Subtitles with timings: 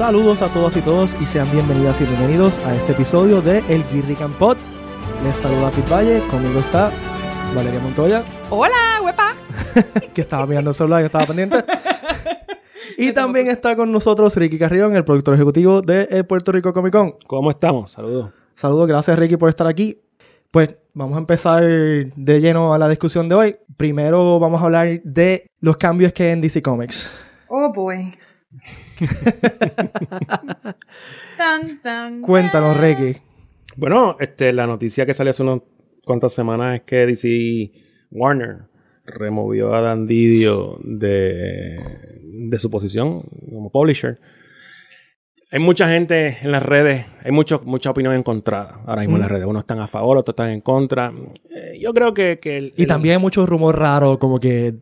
[0.00, 3.84] Saludos a todas y todos y sean bienvenidas y bienvenidos a este episodio de El
[3.92, 4.56] Guirrican Pod.
[5.22, 6.90] Les saluda Pit Valle, conmigo está
[7.54, 9.36] Valeria Montoya, Hola, huepa.
[10.14, 11.62] que estaba mirando el celular y estaba pendiente.
[12.96, 16.92] y también está con nosotros Ricky Carrión, el productor ejecutivo de el Puerto Rico Comic
[16.94, 17.16] Con.
[17.26, 17.90] ¿Cómo estamos?
[17.90, 18.30] Saludos.
[18.54, 20.00] Saludos, gracias Ricky por estar aquí.
[20.50, 23.56] Pues vamos a empezar de lleno a la discusión de hoy.
[23.76, 27.10] Primero vamos a hablar de los cambios que hay en DC Comics.
[27.48, 28.14] Oh, boy.
[31.36, 32.76] Tan, tan, Cuéntanos.
[33.76, 35.60] Bueno, este, la noticia que salió hace unas
[36.04, 37.72] cuantas semanas es que DC
[38.10, 38.62] Warner
[39.04, 41.78] removió a Dan Didio de,
[42.22, 44.18] de su posición como publisher.
[45.52, 49.30] Hay mucha gente en las redes, hay mucho, mucha opinión encontrada ahora mismo en las
[49.30, 49.46] redes.
[49.46, 51.12] Unos están a favor, otros están en contra.
[51.50, 52.38] Eh, yo creo que...
[52.38, 54.74] que el- Y el- también hay mucho rumor raro, como que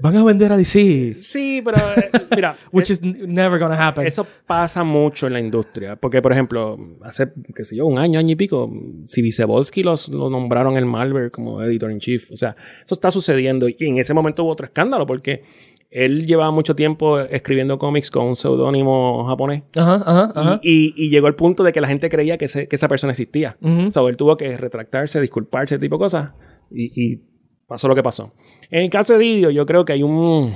[0.00, 2.56] van a vender a DC, Sí, pero eh, mira...
[2.72, 4.06] which is n- never gonna happen.
[4.06, 5.96] Eso pasa mucho en la industria.
[5.96, 8.70] Porque, por ejemplo, hace, qué sé yo, un año, año y pico,
[9.04, 12.30] Sivicevolsky los, lo nombraron el Malware como editor in chief.
[12.30, 13.68] O sea, eso está sucediendo.
[13.68, 15.42] Y en ese momento hubo otro escándalo porque
[15.90, 19.62] él llevaba mucho tiempo escribiendo cómics con un seudónimo japonés.
[19.76, 20.60] Ajá, ajá, ajá.
[20.62, 22.88] Y, y- y llegó el punto de que la gente creía que, ese- que esa
[22.88, 23.56] persona existía.
[23.62, 23.86] Ujú.
[23.86, 26.32] O sea, él tuvo que retractarse, disculparse, tipo de cosas.
[26.70, 27.20] Y, y
[27.66, 28.32] pasó lo que pasó.
[28.70, 30.54] En el caso de Didio, yo creo que hay un...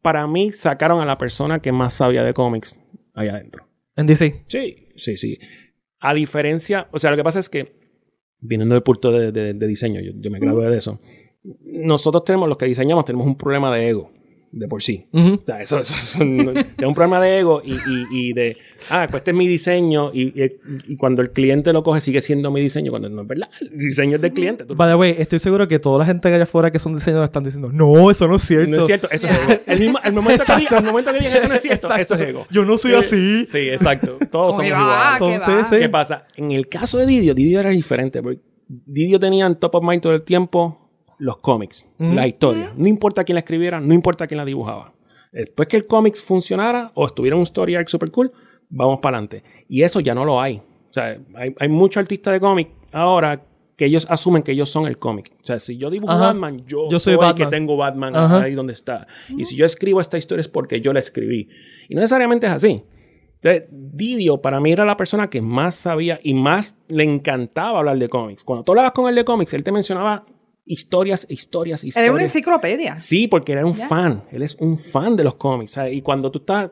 [0.00, 2.76] Para mí, sacaron a la persona que más sabía de cómics
[3.14, 3.68] ahí adentro.
[3.96, 4.44] En DC.
[4.48, 5.38] Sí, sí, sí.
[6.00, 6.88] A diferencia...
[6.92, 7.76] O sea, lo que pasa es que,
[8.40, 11.00] viniendo del punto de, de- de diseño, yo, yo me gradué de eso,
[11.64, 14.10] nosotros tenemos, los que diseñamos, tenemos un problema de ego,
[14.54, 15.06] de por sí.
[15.12, 15.34] Ujú.
[15.34, 18.56] O sea, eso, eso- eso no- es un problema de ego y, y- y de,
[18.90, 20.58] ah, pues este es mi diseño y, y-
[20.88, 23.78] y cuando el cliente lo coge sigue siendo mi diseño, cuando no es verdad, el
[23.78, 24.64] diseño es del cliente.
[24.66, 26.94] Tú- By the way, estoy seguro que toda la gente que allá afuera que son
[26.94, 28.70] diseñadores están diciendo, no, eso no es cierto.
[28.70, 29.60] no es cierto, eso es ego.
[29.66, 32.02] El, mismo, el, momento que digan, el momento que digan eso no es cierto, Exacto.
[32.02, 32.46] eso es ego.
[32.50, 33.46] Yo no soy Eh, así.
[33.46, 34.18] Sí, exacto.
[34.30, 35.18] Todos somos va, iguales.
[35.18, 35.76] ¿qué Entonces, sí.
[35.82, 36.26] ¿Qué pasa?
[36.36, 38.22] En el caso de Didio, Didio era diferente.
[38.22, 40.81] Porque Didio tenía en top of mind todo el tiempo
[41.22, 42.14] los cómics, Ujú.
[42.14, 42.72] la historia.
[42.76, 44.92] No importa quién la escribiera, no importa quién la dibujaba.
[45.32, 48.32] Después que el cómic funcionara o estuviera un story arc super cool,
[48.68, 49.44] vamos para adelante.
[49.68, 50.56] Y eso ya no lo hay.
[50.56, 53.40] O sea, hay, hay muchos artistas de cómic ahora
[53.76, 55.32] que ellos asumen que ellos son el cómic.
[55.42, 56.26] O sea, si yo dibujo Ajá.
[56.26, 57.36] Batman, yo, Yo soy soy, el Batman.
[57.50, 58.42] que tengo Batman Ajá.
[58.42, 59.06] ahí donde está.
[59.36, 61.48] Y si yo escribo esta historia es porque yo la escribí.
[61.88, 62.82] Y no necesariamente es así.
[63.36, 67.98] Entonces, Didio para mí era la persona que más sabía y más le encantaba hablar
[67.98, 68.44] de cómics.
[68.44, 70.26] Cuando tú hablabas con él de cómics, él te mencionaba
[70.64, 72.22] historias, historias, Él es una historias.
[72.34, 72.96] enciclopedia.
[72.96, 74.24] Sí, porque era un fan.
[74.30, 75.72] Él es un fan de los cómics.
[75.72, 75.94] ¿sabes?
[75.94, 76.70] Y cuando tú estás.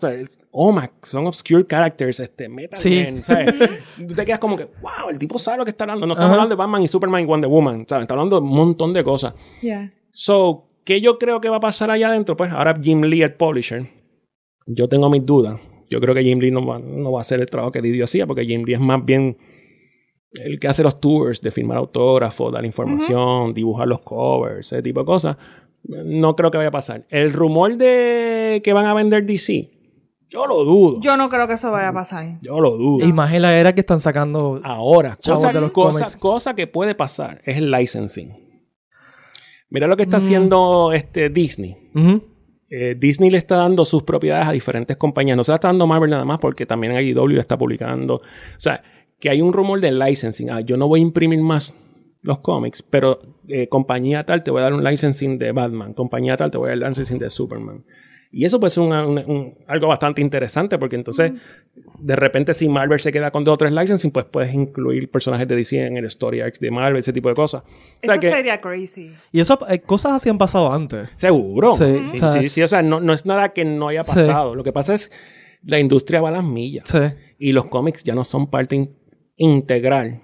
[0.53, 3.05] OMAC, son obscure characters, este, Metal Sí.
[3.05, 3.55] Man, ¿sabes?
[4.09, 6.09] tú te quedas como que, wow, el tipo sabe lo que está hablando.
[6.09, 8.03] No estamos hablando de Batman y Superman y Wonder Woman, ¿sabes?
[8.03, 9.35] Está hablando de un montón de cosas.
[9.63, 9.93] Yeah.
[10.11, 12.37] So, ¿qué yo creo que va a pasar allá adentro?
[12.37, 13.89] Pues ahora Jim Lee, el publisher,
[14.67, 15.61] yo tengo mis dudas.
[15.89, 18.03] Yo creo que Jim Lee no va, no va a hacer el trabajo que Didio
[18.03, 19.37] hacía, porque Jim Lee es más bien
[20.33, 25.01] el que hace los tours de firmar autógrafos, dar información, dibujar los covers, ese tipo
[25.01, 25.37] de cosas.
[25.85, 27.07] No creo que vaya a pasar.
[27.09, 29.71] El rumor de que van a vender DC,
[30.29, 30.95] yo lo dudo.
[31.01, 32.35] Yo, Yo no creo que eso vaya a pasar.
[32.43, 33.05] lo dudo.
[33.07, 34.61] Y más en la era que están sacando.
[34.63, 36.17] Ahora, cosa, de los cosa- cómics.
[36.17, 38.31] cosa que puede pasar es el licensing.
[39.71, 40.21] Mira lo que está Mm.
[40.21, 41.77] haciendo este Disney.
[42.73, 45.37] Eh, Disney le está dando sus propiedades a diferentes compañías.
[45.37, 48.17] No se la está dando Marvel nada más porque también IDW le está publicando.
[48.17, 48.21] O
[48.59, 48.81] sea,
[49.21, 50.51] que hay un rumor de licensing.
[50.51, 51.75] Ah, yo no voy a imprimir más
[52.23, 55.95] los cómics, pero eh, compañía tal te voy a dar un licensing de Batman.
[55.95, 57.85] Compañía tal te voy a dar un licensing de Superman.
[58.33, 61.33] Y eso puede ser una- una- un- algo bastante interesante porque entonces,
[61.99, 65.49] de repente, si Marvel se queda con dos o tres licensing, pues puedes incluir personajes
[65.49, 67.63] de DC en el story arc de Marvel, ese tipo de cosas.
[67.65, 67.67] O
[68.03, 69.11] sea Eso que- sería crazy.
[69.33, 71.09] Y eso, eh, cosas así han pasado antes.
[71.17, 71.73] Seguro.
[71.73, 74.03] Sí, Sí, o sea- sí, sí, O sea, no, no es nada que no haya
[74.05, 74.15] Sí.
[74.15, 74.55] pasado.
[74.55, 75.11] Lo que pasa es
[75.65, 76.89] la industria va a las millas.
[76.89, 76.99] Sí,
[77.43, 78.91] Y los cómics ya no son parte
[79.41, 80.21] integral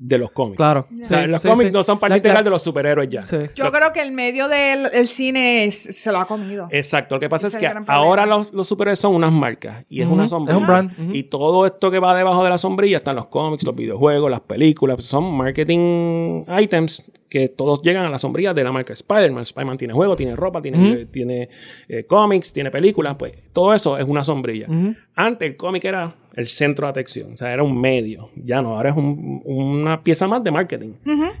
[0.00, 0.58] de los cómics.
[0.58, 0.86] claro.
[0.92, 1.72] O sea, Sí, los sí, cómics sí.
[1.72, 3.20] no son parte La- integral la- de los superhéroes ya.
[3.22, 3.36] Sí.
[3.56, 6.68] Yo creo que el medio del el cine es- se lo ha comido.
[6.70, 7.16] Exacto.
[7.16, 10.06] Lo que pasa es es que ahora los, los superhéroes son unas marcas y es
[10.06, 10.56] una es sombrilla.
[10.56, 10.92] un brand.
[11.16, 14.42] Y todo esto que va debajo de la sombrilla están los cómics, los videojuegos, las
[14.42, 15.04] películas.
[15.04, 19.42] Son marketing items que todos llegan a la sombrilla de la marca Spider-Man.
[19.42, 21.48] Spider-Man tiene juegos, tiene ropa, tiene, eh, tiene
[21.88, 23.16] eh, cómics, tiene películas.
[23.18, 24.68] Pues todo eso es una sombrilla.
[25.16, 28.30] Antes el cómic era el centro de atención, o sea, era un medio.
[28.36, 30.92] Ya no, ahora es un- una pieza más de marketing.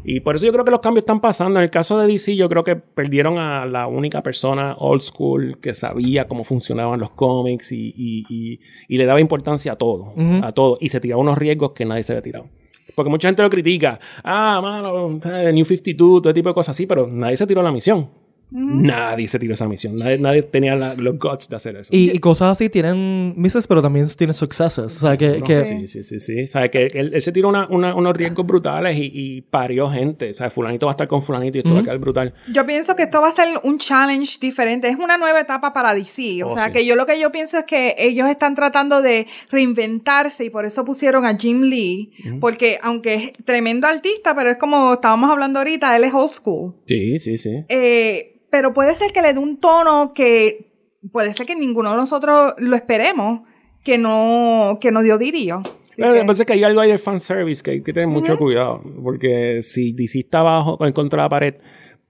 [0.04, 1.60] Y por eso yo creo que los cambios están pasando.
[1.60, 5.58] En el caso de DC, yo creo que perdieron a la única persona old school
[5.62, 10.12] que sabía cómo funcionaban los cómics y, y- y- y le daba importancia a todo,
[10.42, 10.78] a todo.
[10.80, 12.46] Y se tiraba unos riesgos que nadie se había tirado.
[12.94, 14.00] Porque mucha gente lo critica.
[14.24, 17.70] Ah, mano, eh, New 52, todo tipo de cosas así, pero nadie se tiró la
[17.70, 18.08] misión.
[18.50, 19.96] Nadie se tiró esa misión.
[19.96, 21.90] Nadie, nadie tenía la- los guts de hacer eso.
[21.94, 24.84] Y, y cosas así tienen misses, pero también tienen successes.
[24.84, 25.38] O sea, que...
[25.38, 26.42] No, que- sí, sí, sí, sí.
[26.42, 29.90] O sea, que él, él se tiró una- una- unos riesgos brutales y, y parió
[29.90, 30.30] gente.
[30.32, 32.34] O sea, fulanito va a estar con fulanito y esto va a quedar brutal.
[32.52, 34.88] Yo pienso que esto va a ser un challenge diferente.
[34.88, 36.42] Es una nueva etapa para DC.
[36.44, 36.72] O Oh, sea, sí.
[36.72, 40.64] que yo lo que yo pienso es que ellos están tratando de reinventarse y por
[40.64, 42.10] eso pusieron a Jim Lee.
[42.40, 46.74] Porque aunque es tremendo artista, pero es como estábamos hablando ahorita, él es old school.
[46.86, 47.50] Sí, sí, sí.
[47.68, 50.72] Eh, pero puede ser que le dé un tono que
[51.12, 53.42] puede ser que ninguno de nosotros lo esperemos
[53.84, 55.62] que no, que no dio Dirio.
[55.64, 58.36] Así Pero que- Lo que hay algo ahí del fanservice que hay que tener mucho
[58.38, 58.82] cuidado.
[59.02, 61.54] Porque si DC está abajo en contra de la pared,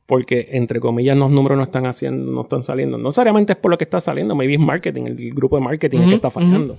[0.06, 2.96] porque entre comillas los números no están haciendo, no están saliendo.
[2.98, 5.98] No necesariamente es por lo que está saliendo, maybe es marketing, el grupo de marketing
[5.98, 6.78] es que está fallando.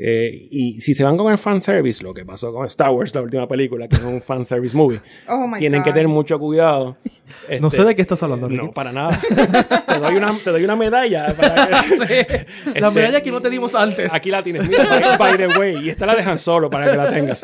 [0.00, 3.20] Eh, y si se van con el fanservice, lo que pasó con Star Wars, la
[3.22, 5.94] última película, que es un fanservice movie, Oh tienen que God.
[5.94, 6.96] tener mucho cuidado.
[7.60, 8.62] no Este, sé de qué estás hablando, Ricky.
[8.64, 9.18] No, para nada.
[9.20, 11.26] te, doy una, te doy una medalla.
[11.34, 11.54] Para
[12.06, 12.46] que,
[12.80, 14.14] La Este, medalla que no te dimos antes.
[14.14, 14.68] Aquí la tienes.
[14.68, 14.84] Mira,
[15.18, 15.76] by, by the way.
[15.84, 17.42] Y esta la dejan solo para que la tengas.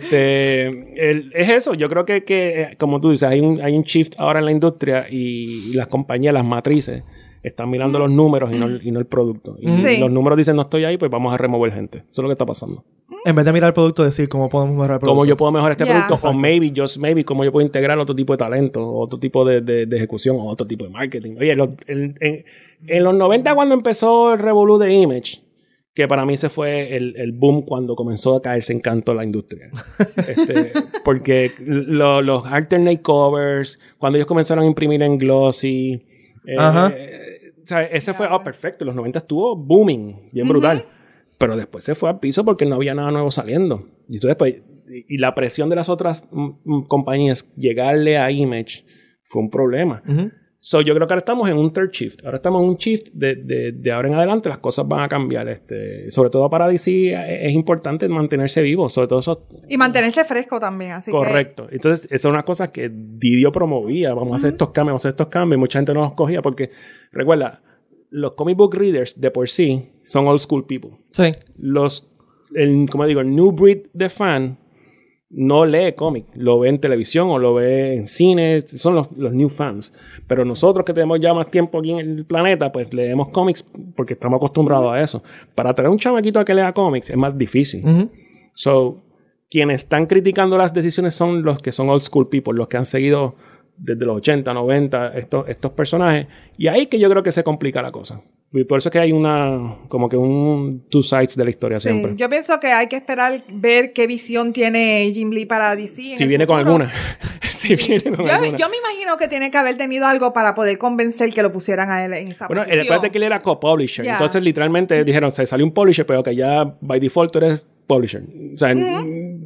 [0.00, 0.66] Este,
[1.10, 1.74] el- es eso.
[1.74, 4.46] Yo creo que, que, eh, como tú dices, hay un, hay un shift ahora en
[4.46, 7.04] la industria y, las compañías, las matrices,
[7.42, 9.56] están mirando los números y no, el- y no el producto.
[9.60, 9.98] Y Sí.
[9.98, 11.98] los números dicen no estoy ahí, pues vamos a remover gente.
[11.98, 12.84] Eso es lo que está pasando.
[13.24, 15.14] En vez de mirar el producto, decir cómo podemos mejorar el producto.
[15.14, 16.06] Cómo yo puedo mejorar este Ya.
[16.06, 19.44] producto, o maybe, just maybe, cómo yo puedo integrar otro tipo de talento, otro tipo
[19.44, 21.36] de, de- de ejecución, o otro tipo de marketing.
[21.38, 22.44] Oye, lo- en, en-
[22.86, 25.42] en los 90 cuando empezó el revolú de Image,
[25.94, 29.24] que para mí se fue el, el boom cuando comenzó a caerse en canto la
[29.24, 29.68] industria.
[29.98, 30.72] Este,
[31.04, 36.06] porque lo- los alternate covers, cuando ellos comenzaron a imprimir en glossy,
[36.46, 36.56] eh,
[37.70, 40.86] sea, ese fue, oh, perfecto, los 90 estuvo booming, bien brutal.
[41.38, 43.86] Pero después se fue al piso porque no había nada nuevo saliendo.
[44.08, 48.30] Y entonces, pues, y y la presión de las otras mm, mm, compañías llegarle a
[48.30, 48.84] Image
[49.24, 50.02] fue un problema.
[50.62, 52.22] So, yo creo que ahora estamos en un third shift.
[52.22, 55.08] Ahora estamos en un shift de, de, de ahora en adelante las cosas van a
[55.08, 55.48] cambiar.
[55.48, 58.90] Este, sobre todo para DC eh, es importante mantenerse vivo.
[58.90, 61.16] Sobre todo eso Y mantenerse fresco también, así que...
[61.16, 61.66] Correcto.
[61.70, 64.12] Entonces, esas son unas cosas que Didio promovía.
[64.12, 65.58] Vamos a hacer estos cambios, vamos a hacer estos cambios.
[65.58, 66.70] Mucha gente no los cogía porque,
[67.10, 67.62] recuerda,
[68.10, 70.90] los comic book readers de por sí son old school people.
[71.12, 71.32] Sí.
[71.56, 72.12] Los,
[72.54, 74.58] el, como digo, el new breed de fan
[75.30, 79.32] no lee cómic, lo ve en televisión o lo ve en cine, son los, los
[79.32, 79.92] new fans.
[80.26, 84.14] Pero nosotros que tenemos ya más tiempo aquí en el planeta, pues leemos cómics porque
[84.14, 85.22] estamos acostumbrados a eso.
[85.54, 88.10] Para traer un chamaquito a que lea cómics es más difícil.
[88.54, 89.02] So,
[89.48, 92.84] quienes están criticando las decisiones son los que son old school people, los que han
[92.84, 93.36] seguido
[93.76, 96.26] desde los 80, 90 estos, estos personajes.
[96.58, 98.20] Y ahí que yo creo que se complica la cosa.
[98.52, 101.78] Y por eso es que hay una, como que un two sides de la historia
[101.78, 102.14] Sí, siempre.
[102.16, 106.02] yo pienso que hay que esperar ver qué visión tiene Jim Lee para DC.
[106.12, 106.90] en si viene con alguna.
[107.48, 108.56] si viene con Yo, alguna.
[108.58, 111.90] yo me imagino que tiene que haber tenido algo para poder convencer que lo pusieran
[111.92, 112.86] a él en esa Bueno, el posición.
[112.86, 114.04] acuérdate que él era co-publisher.
[114.06, 118.22] Entonces, literalmente dijeron, se salió un publisher, pero que ya by default tú eres publisher.
[118.54, 118.74] O sea,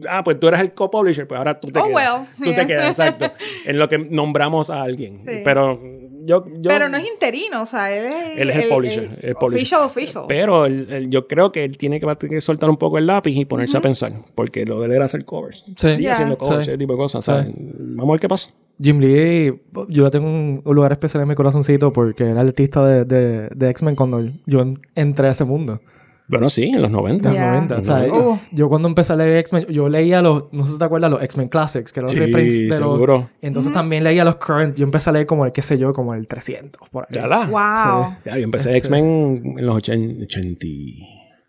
[0.08, 1.94] ah, pues tú eres el co-publisher, pues ahora tú te Oh, quedas.
[2.20, 2.56] well, Tú yeah.
[2.60, 3.32] te quedas, exacto.
[3.66, 5.18] En lo que nombramos a alguien.
[5.18, 5.40] Sí.
[5.44, 5.78] Pero
[6.24, 6.68] yo, yo...
[6.68, 9.56] Pero no es interino, o sea, él es el, Él es el publisher, el publisher.
[9.58, 10.24] Official, official.
[10.28, 13.32] Pero el- el- yo creo que él tiene que, que soltar un poco el lápiz
[13.36, 14.12] y ponerse a pensar.
[14.34, 15.64] Porque lo de él era hacer covers.
[15.76, 15.88] Sí.
[15.90, 16.12] Sigue Ya.
[16.14, 16.70] haciendo covers, Sí.
[16.72, 17.24] ese tipo de cosas.
[17.24, 17.30] Sí.
[17.30, 17.46] ¿sabes?
[17.54, 18.50] Vamos a ver qué pasa.
[18.82, 19.54] Jim Lee,
[19.88, 23.48] yo le tengo un, lugar especial en mi corazoncito porque era el artista de, de,
[23.54, 25.80] de X-Men cuando yo en- entré a ese mundo.
[26.26, 27.28] Bueno, sí, en los 90.
[27.28, 27.50] En los Yeah.
[27.52, 27.76] 90.
[27.76, 28.38] O sea, Uh.
[28.50, 31.22] yo, cuando empecé a leer X-Men, yo leía los, no sé si te acuerdas, los
[31.22, 32.78] X-Men Classics, que eran los Sí, reprints de los...
[32.78, 33.28] seguro.
[33.42, 36.14] Entonces también leía los current, yo empecé a leer como el, qué sé yo, como
[36.14, 37.08] el 300, por ahí.
[37.14, 37.46] Ya la.
[37.46, 38.16] Wow.
[38.24, 40.66] Ya, yo empecé Este- X-Men en los 80, 80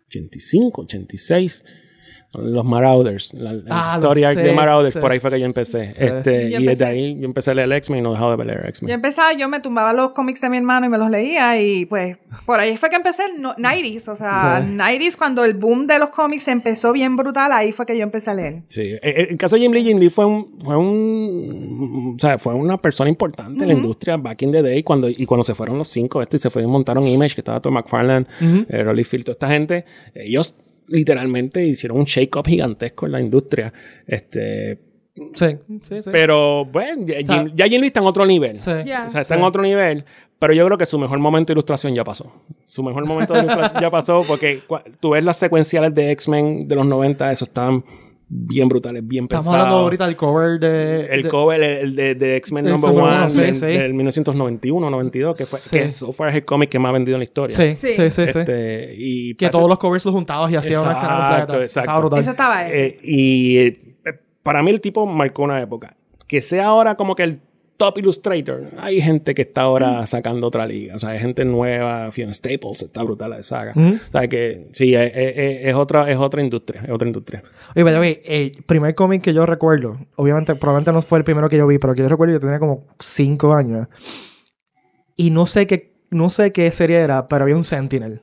[0.08, 1.64] 85, 86.
[2.38, 3.32] Los Marauders.
[3.34, 4.98] La, la Ah, historia sí, de Marauders, sí.
[5.00, 5.94] por ahí fue que yo empecé.
[5.94, 6.04] Sí.
[6.04, 8.62] Este, Yo y desde ahí yo empecé a leer X-Men y no dejaba de leer
[8.62, 8.90] Yo X-Men.
[8.94, 12.16] empezaba, yo me tumbaba los cómics de mi hermano y me los leía y pues
[12.46, 14.70] por ahí fue que empecé el no- 90s, o sea, Sí.
[14.72, 18.30] 90s cuando el boom de los cómics empezó bien brutal, ahí fue que yo empecé
[18.30, 18.62] a leer.
[18.68, 18.82] Sí.
[18.82, 22.38] Eh, eh, En caso de Jim Lee, Jim Lee fue un, fue un, o sea,
[22.38, 25.54] fue una persona importante en la industria back in the day cuando, y cuando se
[25.54, 28.26] fueron los cinco esto y se fue y montaron Image, que estaba Tom McFarlane,
[28.68, 30.54] eh, Rolly Field, toda esta gente, ellos
[30.88, 33.72] literalmente hicieron un shake-up gigantesco en la industria.
[34.06, 34.78] Este,
[35.32, 35.46] Sí,
[35.84, 36.10] sí, sí.
[36.12, 38.60] pero bueno, ya, sea, Jim, ya Jim Lee está en otro nivel.
[38.60, 38.70] Sí.
[38.84, 39.06] Ya.
[39.06, 39.38] O sea, está Sí.
[39.40, 40.04] en otro nivel,
[40.38, 42.30] pero yo creo que su mejor momento de ilustración ya pasó.
[42.66, 44.60] Su mejor momento de ilustración ya pasó porque
[45.00, 47.82] tú ves las secuenciales de X-Men de los 90, eso estaban
[48.28, 49.60] bien brutales, bien Estamos pensados.
[49.62, 51.06] hablando ahorita del cover de...
[51.06, 53.66] El de- cover el de, de X-Men Number One uno, sí, del, sí.
[53.66, 55.78] del 1991, 92, que fue Sí.
[55.78, 57.54] que so far es el cómic que más ha vendido en la historia.
[57.56, 58.10] Sí, sí, Sí.
[58.10, 58.38] sí, sí.
[58.38, 61.62] Este, y Que parece- todos los covers los juntabas y hacían una escena Exacto, completa.
[61.62, 61.80] exacto.
[61.80, 62.20] Estaba brutal.
[62.20, 62.72] Eso estaba él.
[62.74, 63.80] Eh, y eh,
[64.42, 65.96] para mí el tipo marcó una época.
[66.26, 67.40] Que sea ahora como que el
[67.76, 70.94] top illustrator, hay gente que está ahora sacando otra liga.
[70.94, 73.72] O sea, hay gente nueva, Fiona Staples, está brutal la saga.
[73.76, 77.42] O sea, que sí, es, es- es otra, es otra industria, es otra industria.
[77.74, 81.48] Oye, the way, el primer cómic que yo recuerdo, obviamente, probablemente no fue el primero
[81.48, 83.88] que yo vi, pero que yo recuerdo, yo tenía como 5 años.
[85.16, 88.20] Y no sé qué, no sé qué serie era, pero había un Sentinel.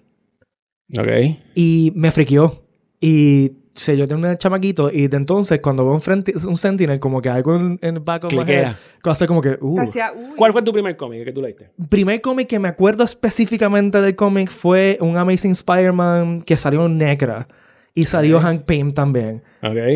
[0.97, 1.07] Ok.
[1.55, 2.63] Y me friqueó.
[3.01, 6.99] Y sea, yo tenía un chamaquito y de entonces cuando veo un, frente, un Sentinel
[6.99, 9.79] como que algo en, en el back of my head, hace como que, uh.
[9.79, 9.87] Uy.
[10.35, 11.69] ¿Cuál fue tu primer cómic que tú leíste?
[11.89, 16.97] primer cómic que me acuerdo específicamente del cómic fue un Amazing Spider-Man que salió en
[16.97, 17.47] Necra.
[17.95, 19.43] Y salió Hank Pym también.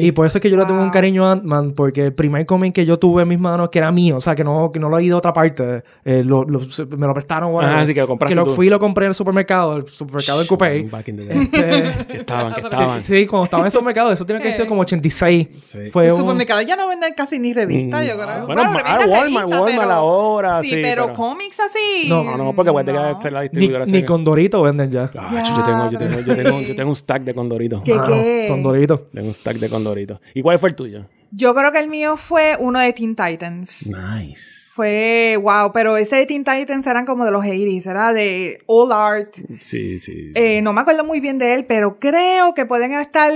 [0.02, 0.94] Y por eso es que yo le tengo un Wow.
[0.94, 3.92] cariño a Ant-Man, porque el primer cómic que yo tuve en mis manos, que era
[3.92, 6.44] mío, o sea, que no, que no lo he ido a otra parte, eh, lo-
[6.46, 6.60] lo-
[6.98, 7.52] me lo prestaron.
[7.54, 7.76] whatever.
[7.76, 8.56] Ajá, así que lo compraste lo tú.
[8.56, 10.84] fui y lo compré en el supermercado, el supermercado del Coupé.
[10.90, 11.50] Back in the day.
[11.54, 13.04] Eh, que estaban, que estaban.
[13.04, 15.48] sí, cuando estaba en el supermercado, eso tiene que ser como 86.
[15.62, 15.90] Sí.
[15.92, 16.22] Fue Los un...
[16.22, 18.46] supermercados ya no venden casi ni revistas, Mm, yo creo.
[18.46, 22.08] bueno, ah, revistas, Walmart, revistas, Walmart pero- ahora, sí, pero, pero- cómics así.
[22.10, 23.86] No, No, no, porque voy a tener que ser la Ni, distribuidora.
[23.86, 24.06] ni seria.
[24.06, 25.12] con Dorito venden ya.
[25.18, 27.82] Ah, Ya, yo, tengo, yo, tengo, yo, tengo, yo tengo un stack de condorito.
[27.84, 28.46] ¿Qué, Ah, qué?
[28.50, 29.00] Con Dorito.
[29.14, 30.22] Tengo un stack de condorito.
[30.34, 31.06] ¿Y cuál fue el tuyo?
[31.32, 33.92] Yo creo que el mío fue uno de Teen Titans.
[33.92, 34.72] Nice.
[34.74, 38.92] Fue, wow, pero ese de Teen Titans eran como de los 80s, era de All
[38.92, 39.36] Art.
[39.60, 40.32] Sí, sí.
[40.36, 43.32] Eh, no me acuerdo muy bien de él, pero creo que pueden estar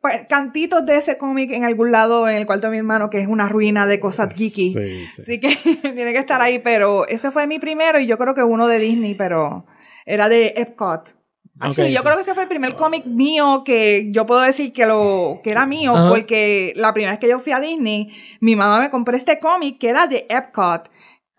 [0.00, 3.20] pues, cantitos de ese cómic en algún lado en el cuarto de mi hermano, que
[3.20, 4.72] es una ruina de cosas geeky.
[4.72, 5.22] Sí, sí.
[5.22, 8.42] Así que tiene que estar ahí, pero ese fue mi primero y yo creo que
[8.42, 9.66] uno de Disney, pero
[10.06, 11.14] era de Epcot.
[11.62, 12.04] Actually, Ok, yo sí.
[12.04, 15.50] creo que ese fue el primer cómic mío que yo puedo decir que lo que
[15.50, 16.08] era mío, Ajá.
[16.08, 19.78] porque la primera vez que yo fui a Disney, mi mamá me compró este cómic
[19.78, 20.90] que era de Epcot.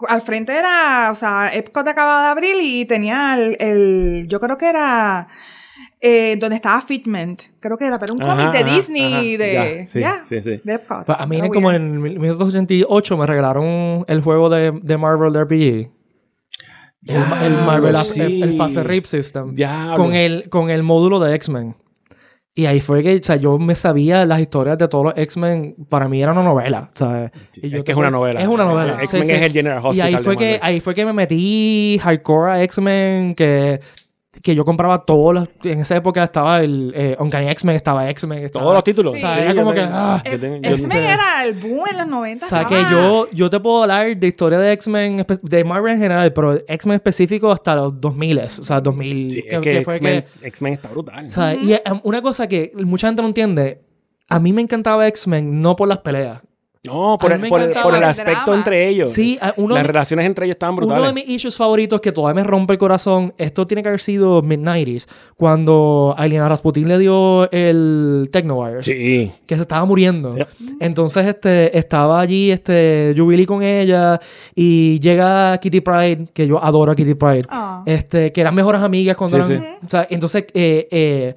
[0.07, 4.57] Al frente era, o sea, Epcot acababa de abrir y tenía el, el- yo creo
[4.57, 5.27] que era
[6.01, 9.43] eh, donde estaba Fitment, creo que era, pero un cómic de ajá, Disney ajá.
[9.43, 10.59] de, Ya, sí, ya, sí, sí.
[10.63, 11.09] de Epcot.
[11.09, 15.39] A mí Era como en 1988 me regalaron el juego de, de Marvel de
[17.07, 18.21] El, el Marvel, sí.
[18.21, 19.55] el, el Phase Rip System.
[19.95, 21.75] Con el, con el módulo de X-Men.
[22.55, 25.75] Y ahí fue que, o sea, yo me sabía las historias de todos los X-Men.
[25.89, 27.31] Para mí era una novela, ¿sabes?
[27.55, 28.41] Y yo es que es una novela.
[28.41, 28.99] Es una novela.
[29.01, 30.07] X-Men sí, es el General Y Hospital.
[30.07, 30.59] ahí de fue, que, Marvel.
[30.61, 33.81] ahí fue que me metí hardcore a X-Men, que,
[34.41, 35.49] que yo compraba todos los...
[35.63, 38.49] En esa época estaba el eh, Uncanny X-Men, estaba X-Men.
[38.49, 39.13] Todos los títulos.
[39.13, 39.19] Sí.
[39.23, 39.79] O sea, Sí, era como que...
[39.81, 42.45] tengo- ah, tengo- yo- X-Men era el boom en los 90.
[42.45, 45.93] o sea, que estaba- yo, yo te puedo hablar de historia de X-Men, de Marvel
[45.93, 49.29] en general, pero X-Men específico hasta los 2000, o sea, 2000.
[49.29, 49.77] Sí, que- es que que
[50.47, 51.25] X-Men que- está brutal.
[51.25, 53.81] o sea, y una cosa que mucha gente no entiende,
[54.29, 56.41] a mí me encantaba X-Men no por las peleas.
[56.85, 57.49] No, por el, por
[57.81, 58.55] por aspecto drama.
[58.57, 59.09] entre ellos.
[59.09, 61.07] Sí, a- uno, Las relaciones entre ellos estaban uno brutales.
[61.07, 64.41] de mis issues favoritos que todavía me rompe el corazón, esto tiene que haber sido
[64.43, 68.81] mid-90s, cuando a Eliana Rasputin le dio el Technowire.
[68.81, 69.31] Sí.
[69.45, 70.31] que se estaba muriendo.
[70.33, 70.41] Sí.
[70.79, 74.19] Entonces, este, estaba allí, este, Jubilee con ella
[74.55, 77.83] y llega Kitty Pride, que yo adoro a Kitty Pride, Ah.
[77.85, 81.35] este, que eran mejores amigas cuando Sí, eran, o sea, entonces, eh, eh,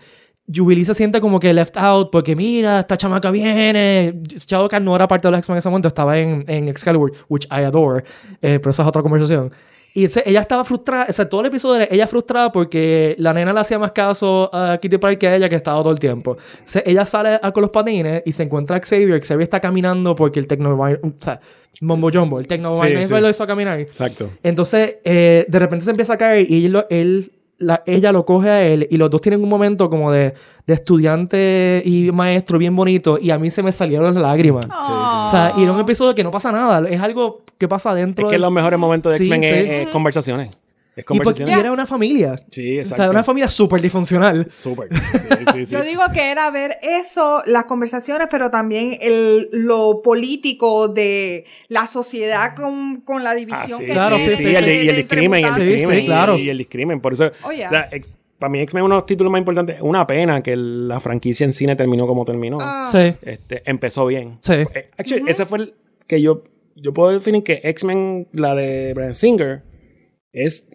[0.53, 4.15] Jubilee se siente como que left out porque mira, esta chamaca viene.
[4.37, 7.47] Shadowcat no era parte de los X-Men en ese momento, estaba en, en Excalibur, which
[7.47, 8.05] I adore,
[8.43, 9.53] eh, pero esa es otra conversación.
[9.95, 13.55] Y ella estaba frustrada, o sea, todo el episodio era ella frustrada porque la nena
[13.55, 16.33] le hacía más caso a Kitty Pryde que a ella, que estaba todo el tiempo.
[16.33, 16.37] O
[16.67, 19.19] sea, ella sale con los patines y se encuentra a Xavier.
[19.25, 20.79] Xavier está caminando porque el Tecno...
[20.79, 21.41] O sea,
[21.81, 23.15] Mombo Jumbo, el Tecno Sí, sí.
[23.15, 23.81] lo hizo a caminar.
[23.81, 24.29] Exacto.
[24.43, 28.51] Entonces, eh, de repente se empieza a caer y él, él- la- ella lo coge
[28.51, 30.35] a él y los dos tienen un momento como de,
[30.67, 34.67] de estudiante y maestro bien bonito y a mí se me salieron las lágrimas.
[34.67, 38.27] O sea, y era un episodio que no pasa nada, es algo que pasa dentro
[38.27, 39.49] Es que los mejores momentos de X-Men sí.
[39.49, 40.51] es, es conversaciones.
[40.97, 42.37] Es Y porque era una familia.
[42.51, 43.03] Sí, O exacto.
[43.03, 44.51] sea, una familia súper disfuncional.
[44.51, 44.89] Súper.
[44.97, 45.73] Sí, sí, sí.
[45.75, 51.87] Yo digo que era ver eso, las conversaciones, pero también el, lo político de la
[51.87, 54.75] sociedad con, con la Ah, división sí, que Claro, tiene sí, sí, sí, el, de-
[54.75, 56.39] y el de discrimen, el Sí, discrimen, sí, claro.
[56.39, 57.01] y el discrimen.
[57.01, 57.67] Por eso, Oh, yeah.
[57.67, 59.77] o sea, ex- para mí X-Men es uno de los títulos más importantes.
[59.83, 62.59] Una pena que la franquicia en cine terminó como terminó.
[62.61, 62.89] Ah.
[62.91, 64.39] Sí, Este, empezó bien.
[64.41, 64.53] sí.
[64.55, 65.75] Eh, Actually, ese fue el
[66.07, 69.63] que yo, yo puedo definir que X-Men, la de Brian Singer,
[70.33, 70.67] es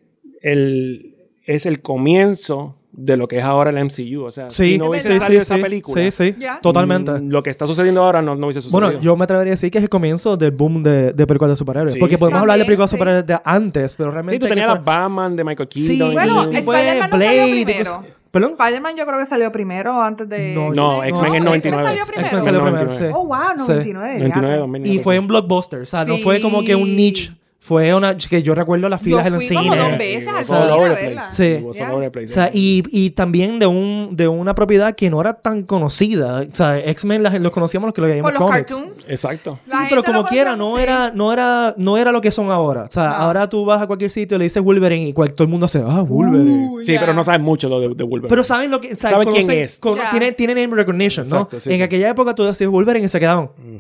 [0.42, 4.24] el, es el comienzo de lo que es ahora el MCU.
[4.24, 7.12] O sea, Sí, si no hubiese sí, salido sí, esa película, Sí, sí, totalmente.
[7.14, 8.88] mm, lo que está sucediendo ahora no, no hubiese sucedido.
[8.88, 11.52] Bueno, yo me atrevería a decir que es el comienzo del boom de, de películas
[11.52, 11.94] de superhéroes.
[11.94, 12.20] Sí, porque sí.
[12.20, 14.36] podemos hablar de películas de superhéroes de antes, pero realmente...
[14.36, 15.88] Sí, tú tenías fue- la Batman de Michael Keaton.
[15.88, 18.04] Sí, y- Bueno, y Spider-Man fue no Blade salió primero.
[18.32, 18.50] ¿Perdón?
[18.52, 20.54] Spider-Man yo creo que salió primero antes de...
[20.56, 21.84] No, No, X-Men no, en 99.
[21.84, 22.28] salió primero.
[22.28, 23.04] X-Men salió primero, sí.
[23.14, 23.64] Oh, wow, Sí.
[23.68, 24.20] 99.
[24.20, 24.60] 99, ya.
[24.60, 24.96] 2009.
[24.96, 27.32] Y fue un blockbuster, o sea, no fue como que un niche.
[27.64, 29.70] Fue una que yo recuerdo las filas en el fui cine.
[29.70, 31.22] como dos veces al cine.
[31.30, 31.64] Sí.
[31.64, 36.42] O sea, y, y también de, un, de una propiedad que no era tan conocida.
[36.42, 38.74] O sea, X-Men los conocíamos los que lo Por los cómics.
[38.74, 39.10] cartoons.
[39.12, 39.60] Exacto.
[39.62, 42.86] Sí, pero como quiera, no era, no era, no era lo que son ahora.
[42.86, 43.14] O sea, No.
[43.16, 45.68] ahora tú vas a cualquier sitio y le dices Wolverine y cual- todo el mundo
[45.68, 46.68] hace, ah, Wolverine.
[46.72, 48.28] Uh, Sí, pero no saben mucho lo de, de Wolverine.
[48.30, 49.80] Pero saben lo que, o sea, Saben quién es.
[50.10, 51.36] tiene, tiene name recognition, ¿no?
[51.36, 51.82] Exacto, sí, en sí.
[51.84, 53.52] aquella época tú decías Wolverine y se quedaban.
[53.56, 53.78] Mm,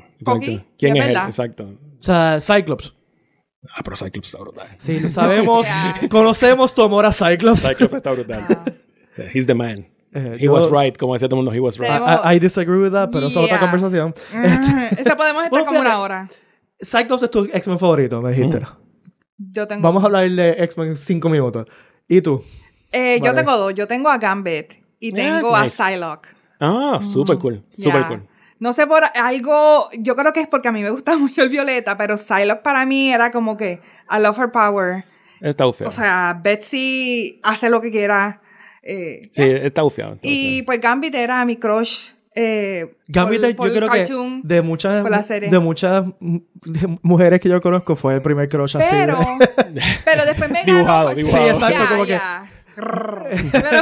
[0.77, 1.15] ¿Quién es él?
[1.25, 1.63] Exacto.
[1.63, 2.93] O sea, Cyclops.
[3.75, 4.67] Ah, pero Cyclops está brutal.
[4.77, 5.67] Sí, lo sabemos.
[6.09, 7.61] Conocemos tu amor a Cyclops.
[7.61, 8.43] Cyclops está brutal.
[8.49, 8.65] Ah.
[9.33, 9.87] He's the man.
[10.13, 11.89] Eh, He yo- was right, como decía todo el mundo, he was right.
[12.25, 13.59] I, I disagree with that, pero eso es otra Yeah.
[13.59, 14.13] conversación.
[14.97, 16.29] Esa podemos estar Bueno, como una hora.
[16.81, 18.61] Cyclops es tu X-Men favorito, me dijiste.
[19.37, 19.81] Yo tengo.
[19.83, 21.67] Vamos a hablar de X-Men en cinco minutos.
[22.07, 22.43] ¿Y tú?
[22.91, 23.73] Eh, Yo tengo dos.
[23.73, 25.69] Yo tengo a Gambit y Yeah, tengo a.
[25.69, 26.27] Psylocke.
[26.59, 27.63] Ah, super cool.
[27.73, 28.27] Super cool.
[28.61, 31.49] No sé por algo, yo creo que es porque a mí me gusta mucho el
[31.49, 35.03] violeta, pero Psylocke para mí era como que I love her power.
[35.41, 35.89] Está ufeado.
[35.89, 38.39] O sea, Betsy hace lo que quiera.
[38.83, 40.13] eh, sí, está ufeado.
[40.13, 40.65] está y ufeado.
[40.67, 42.11] pues Gambit era mi crush.
[42.35, 44.41] Eh, Gambit, por- por yo creo cartoon.
[44.43, 45.49] que de muchas, por la serie.
[45.49, 46.05] de muchas
[47.01, 48.87] mujeres que yo conozco fue el primer crush así.
[48.89, 49.17] Pero,
[50.05, 50.73] pero después me ganó.
[50.77, 51.43] Dibujado, pues, dibujado.
[51.43, 52.19] Sí, exacto, ya, como que-.
[53.51, 53.81] Pero,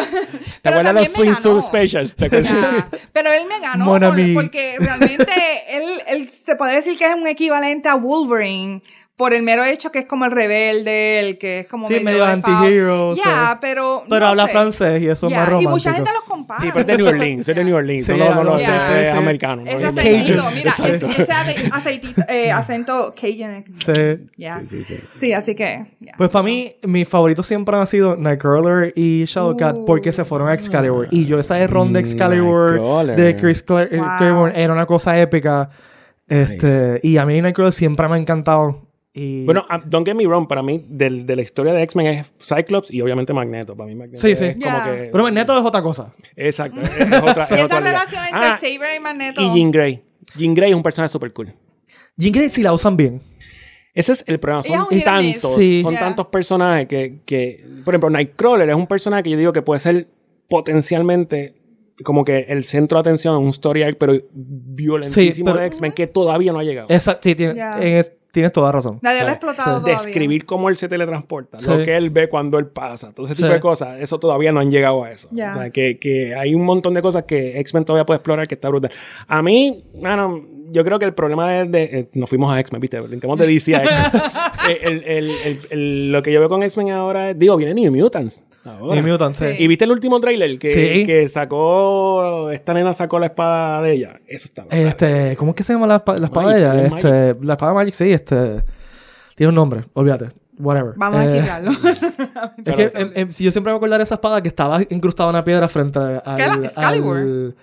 [0.62, 1.34] ¿Te acuerdas los Swing.
[1.36, 2.16] Suit Specials?
[2.16, 2.30] ¿Te?
[2.44, 5.32] Ya, Pero él me ganó por- porque realmente
[5.70, 8.82] él, él se puede decir que es un equivalente a Wolverine
[9.16, 12.24] por el mero hecho que es como el rebelde, el que es como Sí, medio
[12.26, 12.56] alejado.
[12.58, 13.58] anti-hero, Ya, sí.
[13.60, 14.52] pero Pero no habla sé.
[14.54, 15.72] francés y eso es Ya, más Y romántico.
[15.72, 16.24] mucha gente los
[16.60, 18.06] Sí, pero es de New Orleans, es de New Orleans.
[18.06, 18.70] Sí, no, no, no, es sí,
[19.02, 19.08] sí.
[19.18, 19.64] americano.
[19.64, 19.70] ¿no?
[19.72, 23.64] Ese aceitito, mira, ese ace- aceitito, eh, acento Cajun.
[23.74, 24.28] Sí.
[24.38, 25.00] Sí, sí, sí.
[25.20, 25.86] Sí, así que.
[26.18, 29.86] Pues para mí, mis favoritos siempre han sido Nightcrawler y Shadowcat Uh.
[29.86, 31.08] porque se fueron a Excalibur.
[31.12, 33.16] Y yo esa ron de Excalibur Nightcrawler.
[33.16, 33.88] de Chris Wow.
[34.18, 35.70] Claiborne era una cosa épica.
[36.28, 36.54] Este,
[36.94, 37.00] Nice.
[37.04, 38.89] Y a mí Nightcrawler siempre me ha encantado.
[39.14, 39.44] Y...
[39.46, 42.26] Bueno, um, don't get me wrong, para mí, del- de la historia de X-Men es
[42.42, 43.76] Cyclops y obviamente Magneto.
[43.76, 44.46] Para mí Magneto Sí, sí.
[44.46, 44.86] es como Ya.
[44.86, 45.10] que...
[45.12, 46.14] pero Magneto es otra cosa.
[46.36, 49.42] Exacto, es, es otra, es Esa relación entre Ah, Saber y Magneto.
[49.42, 50.04] y Jean Grey.
[50.36, 51.54] Jean Grey es un personaje súper cool.
[52.18, 53.20] Jean Grey si la usan bien.
[53.96, 54.62] Ese es el problema.
[54.62, 55.82] Son tantos, Sí.
[55.82, 56.00] son Yeah.
[56.02, 59.80] tantos personajes que, que, por ejemplo, Nightcrawler es un personaje que yo digo que puede
[59.80, 60.08] ser
[60.48, 61.56] potencialmente
[62.04, 65.68] como que el centro de atención en un story arc, pero violentísimo Sí, pero- de
[65.68, 66.88] X-Men que todavía no ha llegado.
[66.90, 67.56] Exacto, sí, tiene-
[68.00, 69.00] es- tienes toda razón.
[69.02, 69.94] Nadie lo ha explotado todavía.
[70.02, 71.70] Describir cómo él se teletransporta, Sí.
[71.70, 73.54] lo que él ve cuando él pasa, todo ese tipo Sí.
[73.54, 75.28] de cosas, eso todavía no han llegado a eso.
[75.32, 75.52] Ya.
[75.52, 78.56] O sea, que, que hay un montón de cosas que X-Men todavía puede explorar que
[78.56, 78.92] está brutal.
[79.28, 81.84] A mí, bueno, yo creo que el problema es de...
[81.84, 83.00] eh, nos fuimos a X-Men, ¿viste?
[83.02, 84.22] Brincamos de DC a X-Men.
[84.84, 87.40] El- el- el- el- lo que yo veo con X-Men ahora es...
[87.40, 88.44] Digo, viene New Mutants.
[88.66, 89.02] ahora.
[89.02, 89.46] New Mutant, sí.
[89.58, 91.06] ¿Y viste el último trailer que, Sí.
[91.06, 92.52] que sacó...
[92.52, 94.20] Esta nena sacó la espada de ella?
[94.28, 94.66] Eso está.
[94.70, 96.86] Este, ¿cómo es que se llama la, la espada Magic, de ella?
[96.86, 98.64] es Este, la espada Magic, sí, este.
[99.36, 100.28] Tiene un nombre, olvídate.
[100.58, 100.94] Whatever.
[100.98, 101.72] Vamos a Eh, quitarlo.
[102.66, 105.30] Es que em, em, si yo siempre me acuerdo de esa espada que estaba incrustada
[105.30, 106.18] en una piedra frente al.
[106.18, 107.18] Excala- Excalibur.
[107.18, 107.56] al-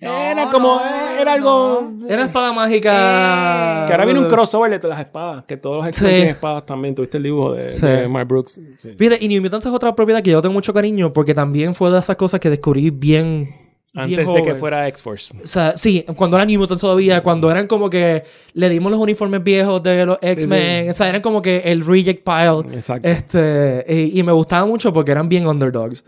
[0.00, 0.74] era No, como...
[0.76, 1.82] no, era algo...
[1.98, 2.08] no.
[2.08, 3.84] Era espada mágica.
[3.84, 5.44] Eh, Que ahora viene un crossover de todas las espadas.
[5.46, 6.14] Que todos los X-Men Sí.
[6.16, 6.94] tienen espadas también.
[6.94, 7.86] Tuviste el dibujo de, Sí.
[7.86, 8.60] de Mark Brooks.
[8.76, 8.90] Sí.
[8.96, 11.90] Fíjate, y New Mutants es otra propiedad que yo tengo mucho cariño porque también fue
[11.90, 13.48] de esas cosas que descubrí bien.
[13.92, 15.34] bien Antes de que fuera X-Force.
[15.42, 18.22] O sea, sí, cuando eran New Mutants todavía, cuando eran como que
[18.54, 20.90] le dimos los uniformes viejos de los X-Men, sí.
[20.90, 22.76] o sea, eran como que el reject pile.
[22.76, 23.08] Exacto.
[23.08, 26.04] Este, y, y me gustaba mucho porque eran bien underdogs.